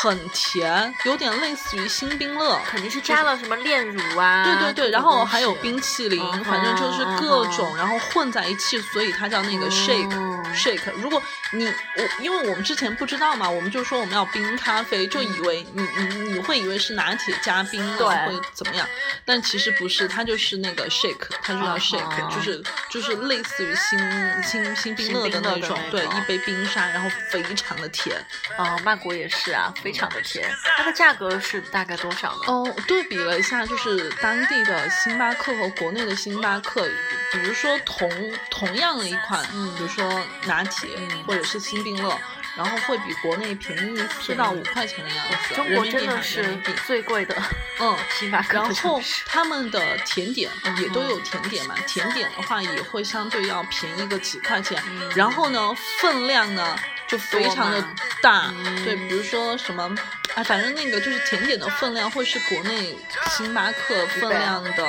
[0.01, 2.59] 很甜，有点类似于新冰乐。
[2.65, 4.43] 肯定是加了什么炼乳啊。
[4.43, 10.91] 对对对，然后还有冰淇淋，嗯反正就是各种，然后混在一起，所以它叫那个 shake、嗯 shake。
[10.97, 18.87] 如果你我，因为我们之前不知道嘛，我们就说我们要冰咖啡，就以为你你你会以为是拿铁加冰的对会怎么样，
[19.23, 28.15] 但其实不是，它就是那个 shake，它就叫嗯 shake，、嗯就是就是类似于新新新冰乐的那种，对，一杯冰沙，然后非常的甜。
[28.57, 30.51] 哦，曼谷也是啊，非常的甜。
[30.75, 32.39] 它的价格是大概多少呢？
[32.47, 36.89] 哦，对比了一下，就是当地的星巴克和国内的星巴克，
[37.31, 38.09] 比如说同
[38.49, 40.03] 同样的一款，嗯比如说
[40.47, 42.19] 拿铁、嗯或者是星冰乐，
[42.57, 45.53] 然后会比国内便宜四到五块钱的样子。
[45.53, 47.35] 中国真的是比最贵的
[47.79, 47.95] 嗯。
[48.17, 54.81] 星巴克然后他们的甜点也都嗯有甜点嘛，甜点的话也会相对要便宜个几块钱。
[54.87, 56.75] 嗯然后呢，分量呢
[57.07, 57.83] 就非常的
[58.21, 58.83] 大，嗯。
[58.83, 59.95] 对，比如说什么，
[60.35, 62.95] 哎，反正那个就是甜点的分量会是国内
[63.37, 64.87] 星巴克分量的，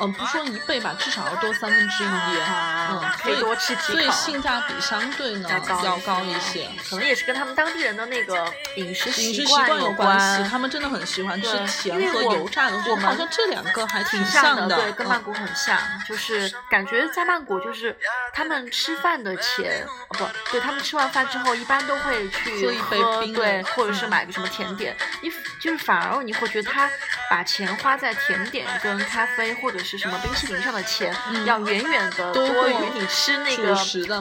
[0.00, 6.68] 嗯，不说一倍吧，至少要多三分之一，嗯，可以多吃几口所以性价比相对呢要要高高一些。
[6.88, 17.96] 可能也是跟他们当地人的那个饮食饮食习惯惯有关系，他们真的很喜欢吃对甜和油炸的我们好像这两个还挺挺像的，对，跟嗯曼谷很像，就是感觉在曼谷就是
[18.32, 26.90] 他们吃饭的钱，哦不对，他们吃完饭之后一般都会去喝一杯冰的对，或者是嗯买个什么甜点，你就是反而你会觉得他
[27.30, 31.12] 把钱花在甜点跟咖啡或者是是什么冰淇淋上的钱
[31.44, 33.74] 要远远的多于你吃那个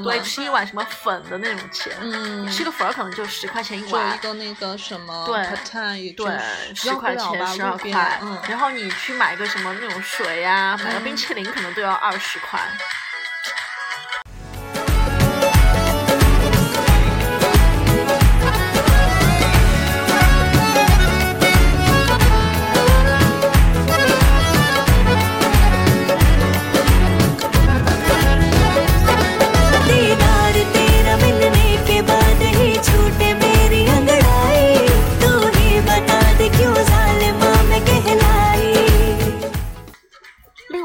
[0.03, 1.93] 对吃一碗什么粉的那种钱
[2.45, 5.45] 你吃个粉儿可能就十块钱一碗一个那个什么对
[6.13, 6.25] 对
[6.73, 12.59] 十块钱十二块然后你去买个什么那种水啊买个冰淇淋可能都要二十块。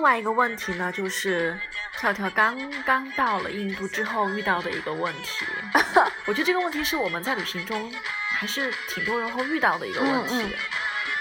[0.05, 1.59] 外一个问题呢，就是
[1.99, 5.47] 跳跳刚刚到了印度之后遇到的一个问题。
[6.27, 7.91] 我觉得这个问题是我们在旅行中
[8.31, 10.37] 还是挺多人会遇到的一个问题。
[10.37, 10.53] 嗯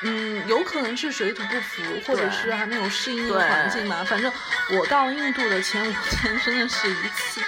[0.06, 4.04] 嗯，有可能是水土不服，或者是还没有适应那个环境吧。
[4.04, 4.30] 反正
[4.72, 7.42] 我到印度的前五天真的是一次，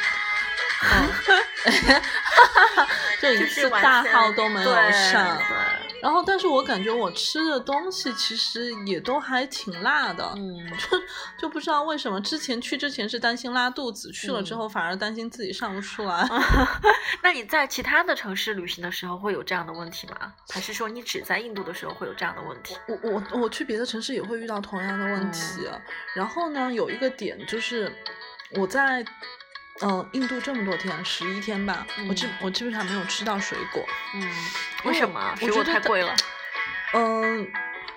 [0.82, 2.02] 嗯，
[3.22, 5.38] 就一就是次大号都没有对上。
[5.38, 5.46] 对，
[6.02, 10.98] 然后，但是我感觉我吃的东西其实也都还挺辣的，嗯，就
[11.40, 16.28] 就不知道为什么之前去之前是担心拉肚子，去了之嗯后反而担心自己上不出来。
[17.24, 20.34] 那你在其他的城市旅行的时候会有这样的问题吗？
[20.50, 22.78] 还是说你只在印度的时候会有这样的问题？
[22.88, 25.82] 我我我去别的城市也会遇到同样的问题，嗯
[26.16, 27.92] 然后呢，有一个点就是
[28.58, 29.04] 我在
[29.82, 34.30] 嗯、呃印度这么多天，十一天吧，我基嗯我基本上没有吃到水果，嗯，
[34.86, 35.36] 为什么？
[35.38, 36.16] 水果太贵了。
[36.94, 37.46] 嗯、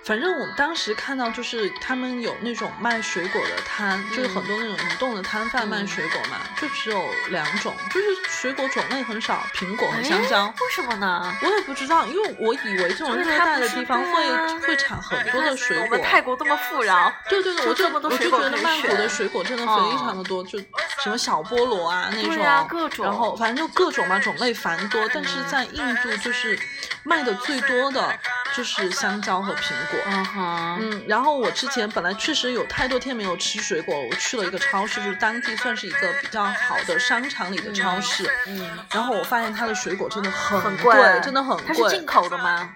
[0.04, 10.46] 反正我当时看到就是他们有那种卖水果的摊，就是很多那种移动的摊贩卖水果嘛，就只有两种，就是水果种类很少，苹果和香蕉。
[10.46, 11.36] 为什么呢？
[11.42, 15.84] 我也不知道，因为我以为这种热带的地方会会产很多的水果。
[15.84, 20.58] 我们泰国这么富饶，对对对，我就我就觉得曼谷的水果真的非常的多，就
[21.02, 25.06] 什么小菠萝啊那种，各种，然后反正就各种嘛，种类繁多。
[25.12, 26.58] 但是在印度就是
[27.02, 28.18] 卖的最多的
[28.58, 30.00] 就是香蕉和苹果。
[30.06, 38.28] 嗯哼，嗯，然后我之前本来确实有太多天没有吃水果，我去了一个超市，就是当地算是一个比较好的商场里的超市。
[38.48, 41.66] 嗯，然后我发现它的水果真的很贵，真的很贵。
[41.68, 42.68] 它是进口的吗？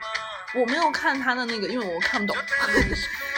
[0.55, 2.36] 我没有看它的那个，因为我看不懂。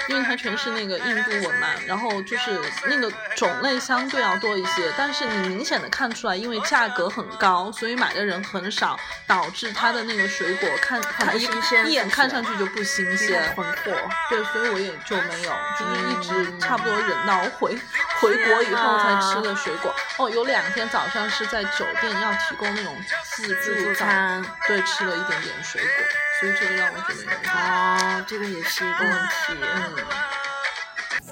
[0.06, 2.60] 因为它全是那个印度文嘛，然后就是
[2.90, 13.92] 那个种类相对要多一些，但是你明显的看出来，因为价格很高，所以买的人很少，导致它的那个水果看很新鲜，一眼看上去就不新鲜，囤货。
[14.28, 17.74] 对，所以我也就没有，就是一直差不多忍到回
[18.23, 19.93] 回国以后才吃的水果。
[20.17, 22.93] 哦，有两天早上是在酒店要提供那种
[23.23, 25.89] 自助餐，对，吃了一点点水果。
[26.39, 29.55] 所以这个让我觉得有点哦，这个也是一个问题。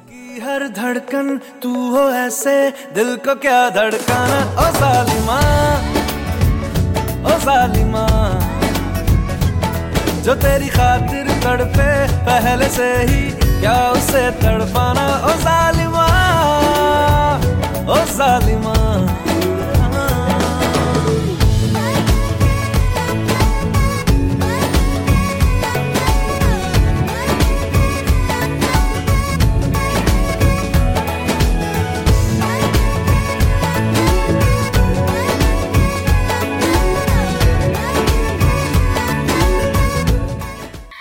[0.08, 1.28] की हर धड़कन
[1.62, 2.54] तू हो ऐसे
[2.96, 5.40] दिल को क्या धड़काना ओ सालिमा
[7.28, 8.06] ओ सालिमा
[10.26, 11.90] जो तेरी खातिर तड़पे
[12.28, 13.22] पहले से ही
[13.60, 15.91] क्या उसे तड़पाना ओ सालिमा
[17.85, 18.73] 阿萨里玛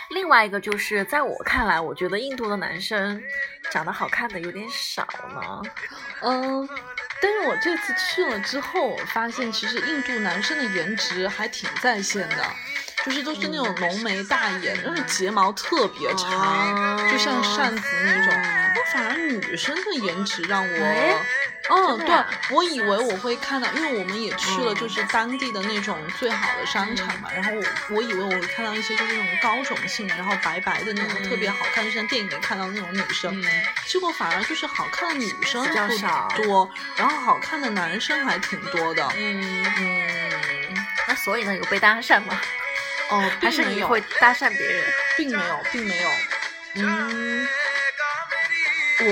[0.10, 3.22] 另外一个就是在我看来，我觉得印度的男生
[3.70, 5.62] 长得好看的有点少呢。
[6.22, 6.68] 嗯，
[7.22, 12.46] 但是我这次去了之后，发现其实印度男生的颜值还挺在线的，
[13.06, 18.34] 就是都是那种浓眉大眼，但是睫毛特别长，就像扇子那种。
[18.94, 21.24] 反而女生的颜值让我。
[21.70, 27.30] 嗯，对，我以为我会看到，因为我们也去了，就是当地的那种最好的商场嘛。
[27.34, 33.42] 然后我我以为我会看到一些就是那种高种性，然后白白的那种特别好看，就像电影里看到那种女生。
[33.86, 39.08] 结果反而就是好看的女生比较少，多，然后好看的男生还挺多的。
[39.16, 40.86] 嗯嗯。
[41.08, 42.38] 那所以呢，有被搭讪吗？
[43.12, 44.84] 哦，还是你会搭讪别人？
[45.18, 46.10] 并没有，并没有。
[46.76, 47.48] 嗯，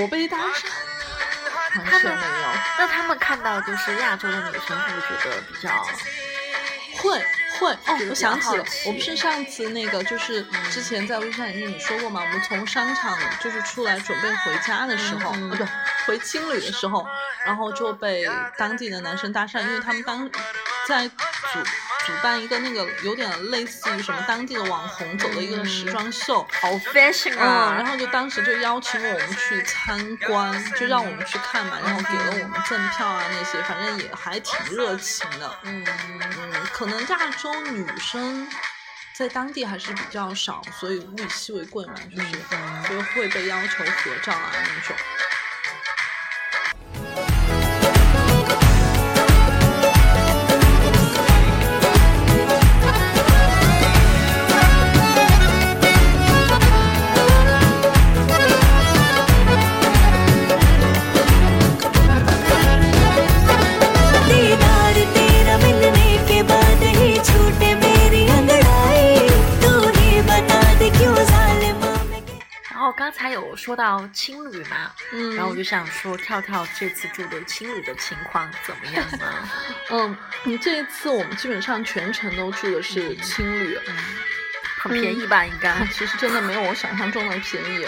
[0.00, 0.64] 我被搭讪。
[1.76, 2.48] 完全没有
[2.78, 5.86] 那他们看到就是亚洲的女生，会不会觉得比较
[6.96, 7.24] 会
[7.60, 7.96] 会哦？
[8.08, 12.22] 我想起了，我不是上次那个就是之前在微信里面你说过嘛？
[12.22, 15.64] 我们从商场就是出来准备回家的时候，不对，
[16.06, 17.06] 回青旅的时候，
[17.44, 18.28] 然后就被
[18.58, 20.28] 当地的男生搭讪，因为他们当
[20.88, 21.14] 在组。
[22.06, 27.74] 主办一个那个有点类似于什么当地的网红走的一个时装秀，好 fashion 啊！
[27.76, 35.58] 然后就当时就邀请我们去参观，就让我们去看嘛，然后给了我们赠票啊那些，反正也还挺热情的。
[35.62, 38.48] 嗯嗯，可能亚洲女生
[39.14, 42.32] 在当地还是比较少，所以物以稀为贵嘛，就是
[42.88, 44.96] 就会被要求合照啊那种。
[73.00, 79.48] 刚才有说到青旅嘛，嗯，然后我就想说，跳跳这次住的青旅的情况怎么样呢？
[79.88, 83.96] 嗯，你这一次我们基本上全程都住的是青旅，嗯，
[84.80, 85.46] 很便宜吧？
[85.46, 87.86] 应该， 其实真的没有我想象中的便宜。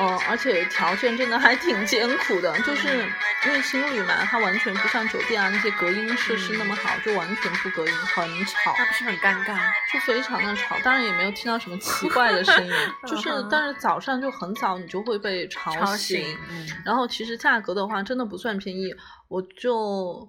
[0.00, 3.04] 嗯，而且条件真的还挺艰苦的，就是
[3.46, 9.56] 因为青旅嘛，它完全不像酒店啊那些隔音设施那么好，就完全不隔音，很吵，那不是很尴尬？
[9.92, 12.72] 就非常的吵，当然也没有听到什么奇怪的声音，
[13.06, 16.36] 就是但是早上就很早你就会被吵醒，
[16.84, 18.92] 然后其实价格的话真的不算便宜，
[19.28, 20.28] 我就，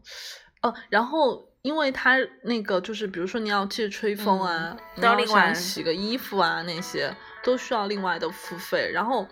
[0.62, 7.12] 呃，然后因为它那个就是比如说你要借吹风啊，你要想洗个衣服啊那些。
[7.44, 9.26] 都需要另外的付费，然后，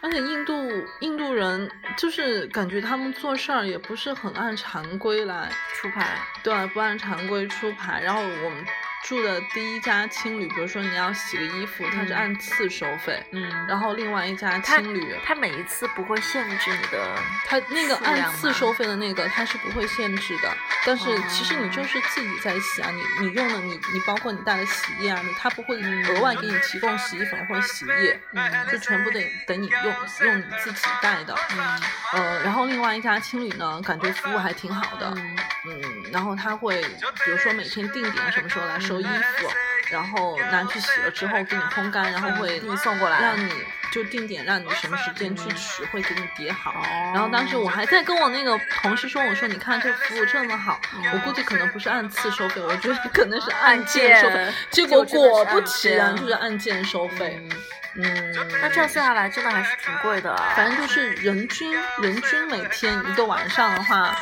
[0.00, 0.70] 而且印度
[1.00, 8.02] 印度人就是感觉他们做事儿也不是很按常规来出牌，对，不按常规出牌。
[8.02, 8.64] 然后我们
[9.04, 12.16] 住的第一家青旅，比如说你要洗个衣服，它是嗯。
[12.16, 20.50] 按次收费，嗯，然后另外一家青旅，它每一次不会限制你的，它那个按次收费的那个，它是不会限制的。
[20.86, 29.94] 但是其实你就哦是自己在洗啊，你你用的你你包括你带的洗衣液啊，你它不会额外给你提供洗衣粉或者洗衣液，嗯就全部得等你用
[30.26, 31.36] 用你自己带的。
[31.58, 31.80] 嗯。
[32.14, 35.36] 呃，然后另外一家青旅呢，感觉服务还挺好的，嗯。
[35.66, 35.80] 嗯，
[36.12, 39.50] 然后他会比如说每天定点什么时候来收衣服，
[39.90, 43.52] 然后拿去洗了之后给你烘干，然后会给你送过来让你
[43.92, 46.70] 就定点让你什么时间去取，会给你叠好。
[46.70, 50.80] 哦然后当时我还在跟我那个同事说，我说你看这服务这么好，
[51.12, 54.52] 我估计可能不是按次收费，我觉得可能是按件收费。
[54.70, 57.40] 结果果不其然就是按件收费。
[57.40, 57.50] 嗯
[57.96, 60.52] 嗯，那这样算下来真的还是挺贵的啊。
[60.56, 61.72] 反正就是人均
[62.02, 64.12] 人均每天一个晚上的话，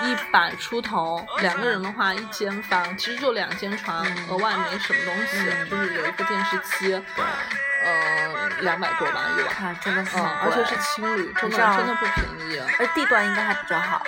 [0.00, 4.28] 一百出头，两个人的话一间房，其实就两间床，嗯。
[4.28, 5.68] 额外没什么东西，嗯。
[5.70, 14.02] 就是有一个电视机，呃，两百多吧一晚，看真的是嗯，而且是情侣，真的真的不便宜，而地段应该还比较好，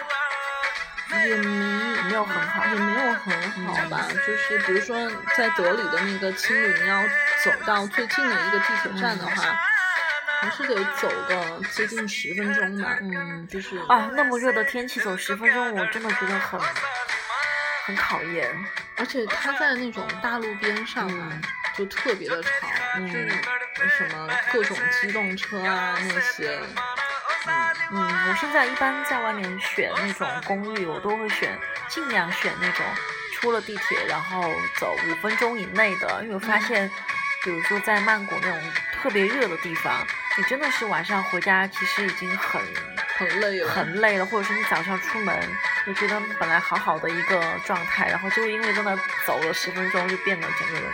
[1.26, 2.64] 也没没有很好。
[2.66, 7.03] 也没有很好吧，嗯就是比如说在德里的那个青旅，你要
[7.45, 9.34] 走到最近的一个地铁站的话。
[10.41, 16.59] 还是得走个接近十分钟吧，嗯，就是啊，那么热的天气走十分钟，我真的觉得很
[17.84, 18.49] 很考验。
[18.97, 21.43] 而且它在那种大路边上啊，嗯
[21.76, 22.51] 就特别的吵，
[22.97, 26.59] 嗯就是什么各种机动车啊那些，
[27.47, 32.84] 嗯，嗯，我现在一般在外面选那种公寓，我都会选尽量选那种
[33.34, 34.43] 出了地铁然后
[34.78, 36.91] 走五分钟以内的，因为我发现，
[37.45, 38.61] 比如说在曼谷那种
[39.01, 40.07] 特别热的地方，
[40.41, 42.62] 你真的是晚上回家其实已经很
[43.18, 45.38] 很累了，很累了，或者是你早上出门，
[45.86, 50.91] 就觉得本来好好的一个状态，然后就因为在那走了十分钟，就变得整个人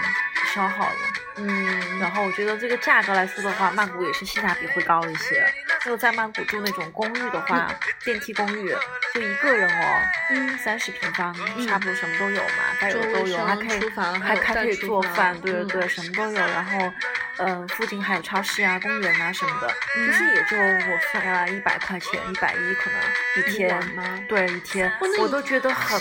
[0.52, 0.96] 消耗了。
[1.36, 5.48] 嗯，然后我觉得这个价格来说的话，曼谷也是性价比会高一些。
[5.84, 7.72] 因为在曼谷住那种公寓的话，
[8.02, 8.74] 电梯公寓
[9.14, 12.48] 就一个人哦，嗯三十平方，嗯差不多什么都有嘛，
[12.80, 13.90] 该有周围都有，还可以
[14.20, 16.32] 还可以做饭，对对嗯对，什么都有。
[16.32, 16.92] 然后，
[17.38, 22.98] 嗯、附近还有超市啊、公园啊什么的，嗯其实也就我算下来一百块钱，一百一可能
[23.36, 26.00] 一一天对，一天哦我都觉得很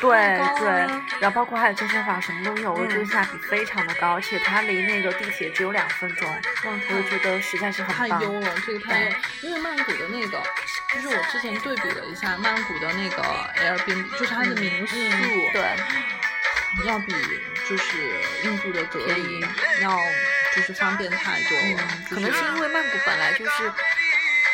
[0.00, 0.68] 对对，
[1.20, 3.06] 然后包括还有健身房什么都有，我觉得嗯。
[3.08, 8.18] 性价比非常的高，而且它离那个地铁只有两分钟，哇我就觉得实在是很棒。
[8.20, 9.10] 太优了，这个太优，
[9.42, 10.42] 因为曼谷的那个，
[10.94, 13.22] 就是我之前对比了一下曼谷的那个
[13.56, 15.62] Airbnb，就是它的民宿，嗯对，
[16.86, 17.12] 要比
[17.68, 17.98] 就是
[18.44, 19.46] 印度的德便里宜。
[19.80, 19.90] 要
[20.58, 23.72] 就是方便太多了，嗯，可能是因为曼谷本来就是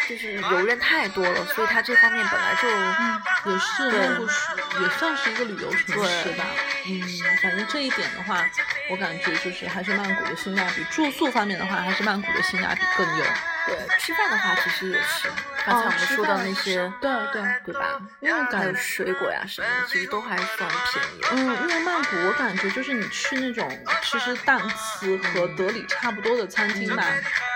[0.06, 4.34] 就是游人太多了，所以它这方面本来就嗯也是曼谷是
[4.82, 6.44] 也算是一个旅游城市吧。
[6.86, 7.00] 嗯，
[7.42, 8.44] 反正这一点的话，
[8.90, 13.24] 我感觉就是还是曼谷的性价比，住宿方面的话，还是曼谷的性价比更优。
[13.66, 15.28] 对吃饭的话，其实也是
[15.64, 18.00] 刚才我们说到那些，对对，对吧？
[18.20, 18.68] 因为还感觉。
[18.68, 21.20] 有水果呀什么的，其实都还算便宜。
[21.32, 27.04] 嗯，因为曼谷我感觉就是你去那种其实档次和德里差不多的餐厅吧，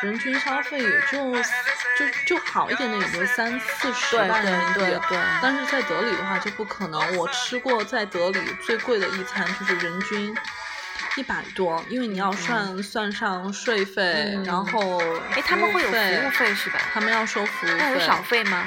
[0.02, 4.80] 人均消费也就就就好一点的也就三四十万人民币。
[4.80, 10.34] 对对对，但是在德里的话就不可能，我吃过在德里最贵的一餐就是人均
[11.18, 15.02] 一百多，因为你要算、算上税费，嗯然后
[15.32, 16.78] 哎，他们会有服务，费是吧？
[16.94, 18.62] 他们要收服务费，那有小费吗？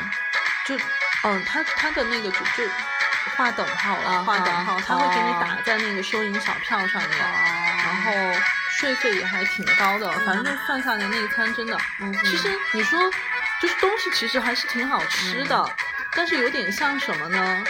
[0.68, 0.76] 就
[1.24, 2.70] 嗯，他他的那个就就
[3.38, 8.41] 划等号了，啊划等号，啊他会给你哦打在那个收银小票上面，然然后
[8.72, 12.99] 税费也还挺高的，反正就算下来那一餐真的，嗯其实你说
[13.62, 15.70] 就是东西其实还是挺好吃的，嗯
[16.14, 17.64] 但是有点像什么呢？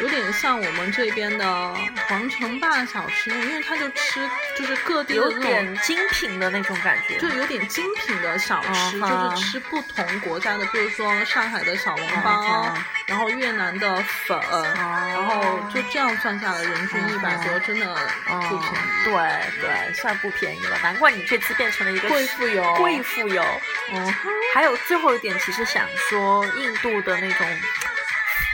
[0.00, 1.74] 有点像我们这边的
[2.08, 7.18] 皇城坝小吃那种，因为它就吃就是各地的有点精品的那种感觉。
[7.18, 14.38] 就有点精品的小吃，嗯就是吃不同国家的，比如说上海的小笼嗯包，哼然后越南的粉，
[14.74, 15.42] 然后
[15.72, 17.94] 就这样算下来，人均一百多，真的
[18.26, 18.76] 不便宜。
[19.04, 19.12] 对
[19.60, 23.44] 对，算不便宜了，难怪你这次变成了一个贵妇游贵妇游。
[23.92, 24.14] 嗯，
[24.54, 27.46] 还有最后一点，其实想说印度的那种，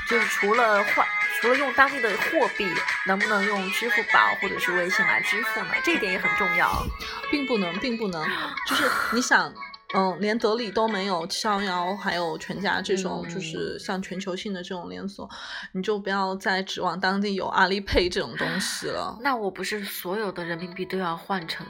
[0.09, 1.07] 就是除了换，
[1.41, 2.67] 除了用当地的货币，
[3.07, 5.69] 能不能用支付宝或者是微信来支付呢？
[5.85, 6.85] 这一点也很重要。
[7.31, 8.25] 并不能，并不能，
[8.67, 9.53] 就是你想。
[9.93, 15.29] 嗯，连德里都没有七幺幺，还有全家这种，嗯就是像全球性的这种连锁，
[15.73, 19.19] 你就不要再指望当地有阿里 pay 这种东西了。
[19.21, 21.67] 那我不是所有的人民币都要换成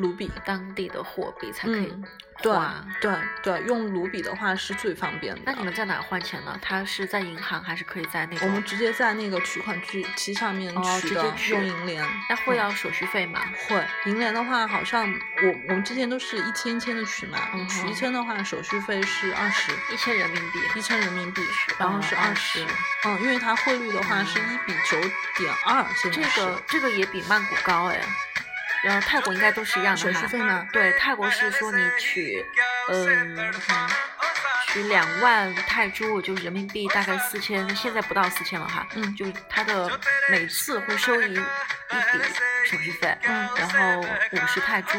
[0.00, 0.30] 卢比。
[0.44, 2.04] 当地的货币才可以嗯
[2.42, 2.56] 对。
[3.00, 5.40] 对对，用卢比的话是最方便的。
[5.44, 6.58] 那你们在哪儿换钱呢？
[6.62, 8.46] 它是在银行还是可以在那个？
[8.46, 12.02] 我们直接在那个取款机机上面哦取的，直接取用银联。
[12.02, 13.40] 嗯那会要手续费吗？
[13.68, 15.02] 会银联的话，好像
[15.42, 20.58] 我我们之前都是一千一千的取嘛，嗯取一千的话手续费是二十，一千人民币。
[20.76, 21.42] 一千人民币，
[21.78, 22.64] 然后是哦二十、
[23.04, 24.98] 嗯，因为它汇率的话是一比九
[25.36, 28.00] 点二，现这在是个这个也比曼谷高哎，
[28.82, 30.66] 然后泰国应该都是一样的手续哈费吗？
[30.72, 32.44] 对，泰国是说你取，
[32.90, 33.52] 嗯，
[34.68, 38.86] 取两万泰铢，就是人民币大概四千，现在不到四千了哈。
[38.94, 39.90] 嗯就是它的
[40.30, 41.42] 每次会收一一笔
[42.64, 44.98] 手续费，嗯然后五十泰铢，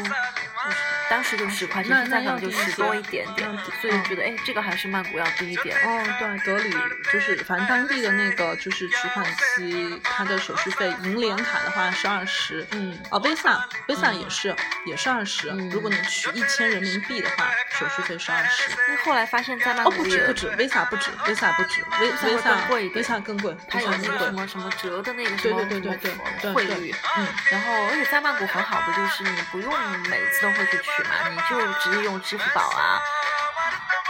[1.12, 3.46] 当时就十块钱，那现在可能就十多一点点，
[3.82, 5.76] 所以嗯觉得哎，这个还是曼谷要低一点。
[5.84, 6.74] 哦，对，德里
[7.12, 9.22] 就是反正当地的那个就是取款
[9.56, 14.56] 机，它的手续费，银联卡的话是二十，嗯哦，Visa Visa 也是、
[14.86, 18.70] 也是二十、嗯如果你取一千人民币的话，手续费是二十。
[18.70, 29.70] 因为后来发现，在曼哦，谷哦不止不止，Visa 不止，Visa 不止 Visa 更贵一点 Visa 更贵，它有那个什么什么折的那个什对么对对对对对汇率，嗯，然后而且在曼谷很好的就是你不用
[30.08, 33.00] 每次都会去取嘛，你就直接用支付宝啊。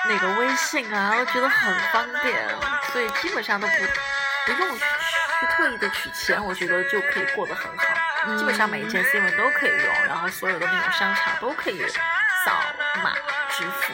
[0.09, 2.49] 那个微信啊，我觉得很方便，
[2.93, 3.74] 所以基本上都不
[4.47, 4.84] 不用去
[5.40, 8.36] 去特意的取钱，我觉得就可以过得很好。
[8.36, 11.84] 基本上每一件 C 文都可以用，然后所有的那种商场都可以
[12.45, 12.53] 扫
[13.03, 13.12] 码
[13.51, 13.93] 支付。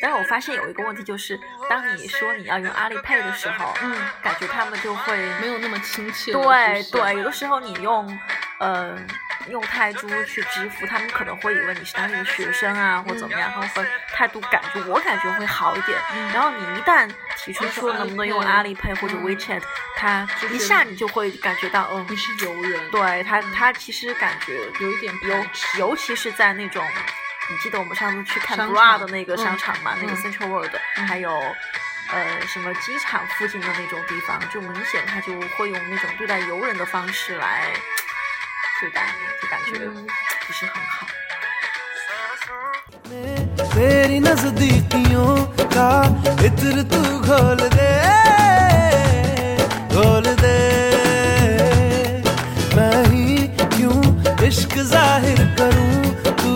[0.00, 1.40] 但是我发现有一个问题，就是
[1.70, 8.06] 当你说你要用阿里 Pay 的时候，嗯，感觉他们就会没有那么亲切对对，有的时候你用
[8.60, 8.94] 呃
[9.48, 15.98] 用泰铢去支付，他们可能会以为你是当地的学生啊，或怎么样，他们会态度感觉我感觉会好一点。
[16.14, 16.32] 嗯。
[16.32, 19.24] 然后你一旦提出说能不能用 Alipay 阿里 Pay 或者嗯。
[19.24, 19.62] WeChat，
[19.96, 25.46] 他一下你就会感觉到，嗯，你是游人，对他他其实感觉有一点尤
[25.78, 26.84] 尤其是在那种，
[27.48, 30.16] 你记得我们上次去看 Bra 的那个嗯商场嘛，那个嗯。
[30.16, 31.06] Central World，、嗯。
[31.06, 31.30] 还有
[32.12, 37.72] 呃什么机场附近的那种地方，就明显他就会用那种对待游人的方式来
[38.79, 39.87] 对待你，就感觉嗯
[40.45, 40.93] 不是很好。
[43.73, 45.29] तेरी नजदीकियों
[45.75, 45.89] का
[46.47, 47.91] इत्र तू खोल दे
[49.93, 50.57] खोल दे
[52.75, 53.99] मैं ही क्यों
[54.47, 55.95] इश्क जाहिर करूं
[56.41, 56.51] तू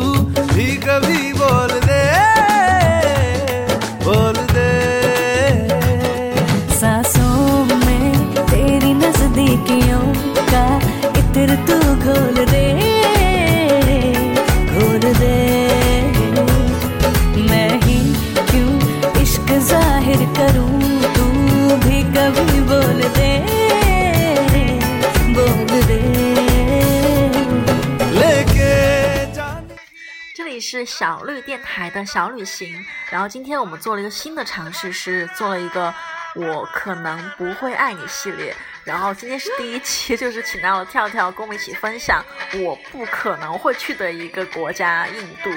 [30.70, 35.92] 是小绿电台的小旅行，然后今天我们做了一个新的尝试，是做了一个
[36.36, 38.54] 我可能不会爱你系列。
[38.84, 45.50] 然后今天是第一期， 就是请到了跳跳跟我们一起分享我不可能会去的一个国家——印度。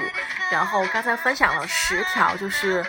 [0.50, 2.84] 然后刚才分享了十条，就是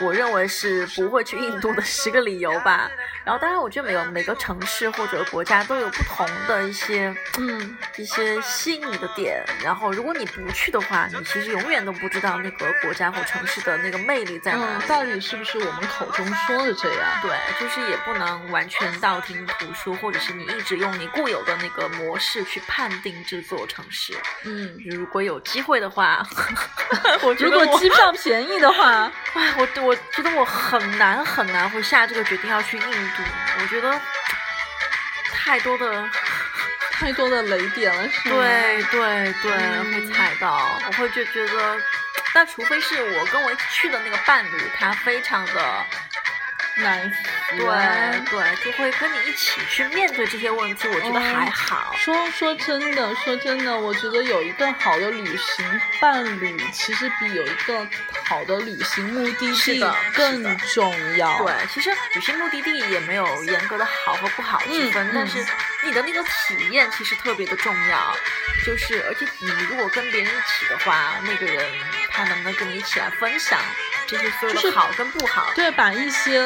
[0.00, 2.90] 我认为是不会去印度的十个理由吧。
[3.24, 17.06] 然后当然，我觉得每个每个城市或者国家都有不同的一些嗯，一些吸引你的点，然后如果你不去的话，你其实永远都不知道那个国家或城市的那个魅力在哪到底是不是我们口中说的这样？
[17.20, 17.30] 对，
[17.60, 24.14] 就是也不能完全道听途说，或者是你一直用你固有的那个模式去判定这座城市。
[24.44, 26.26] 嗯，如果有机会的话，
[27.38, 33.22] 如果机票 便宜的话，哎，我我 觉得我很难很难会下这个决定要去印度。
[33.60, 34.00] 我觉得
[35.32, 36.08] 太多的
[36.92, 38.34] 太多的雷点了，是吗？
[38.36, 41.76] 对对对，嗯会踩到，我会就觉得，
[42.34, 45.84] 但除非是我跟我一起去的那个伴侣，他非常的
[47.56, 51.94] 难对对，就会跟你一起去面对这些问题，我觉得还好。
[51.96, 57.86] 说说真的，说真的，我觉得有一个好的旅行伴侣，其实比有一个
[58.24, 59.80] 好的旅行目的地
[60.14, 61.38] 更重要。
[61.38, 65.44] 对，其实旅行目的地也没有严格的好和不好之分，嗯但是
[65.84, 68.16] 你的那个体验其实特别的重要。
[68.66, 71.64] 就是，而且你如果跟别人一起的话，那个人
[72.10, 73.58] 他能不能跟你一起来分享
[74.06, 75.50] 这些所有就是的好跟不好？
[75.54, 76.38] 对，把一些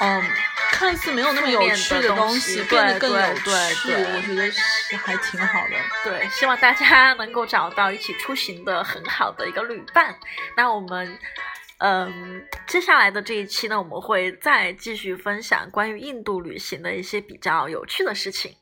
[0.00, 0.30] 嗯
[0.70, 5.74] 看似没有那么有趣的东东西变得更有趣，对对对我觉得是还挺好的。
[6.04, 10.14] 对，希望大家能够找到一起出行的很好的一个旅伴。
[10.56, 11.18] 那我们，
[11.78, 18.52] 嗯，接下来的这一期呢，我们会再继续分享关于印度旅行的一些比较有趣的事情。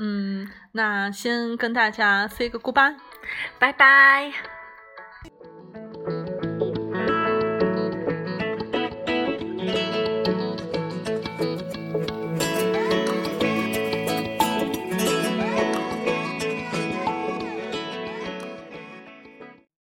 [0.00, 2.96] 嗯，那先跟大家 say 个 goodbye。
[3.58, 4.57] 拜拜。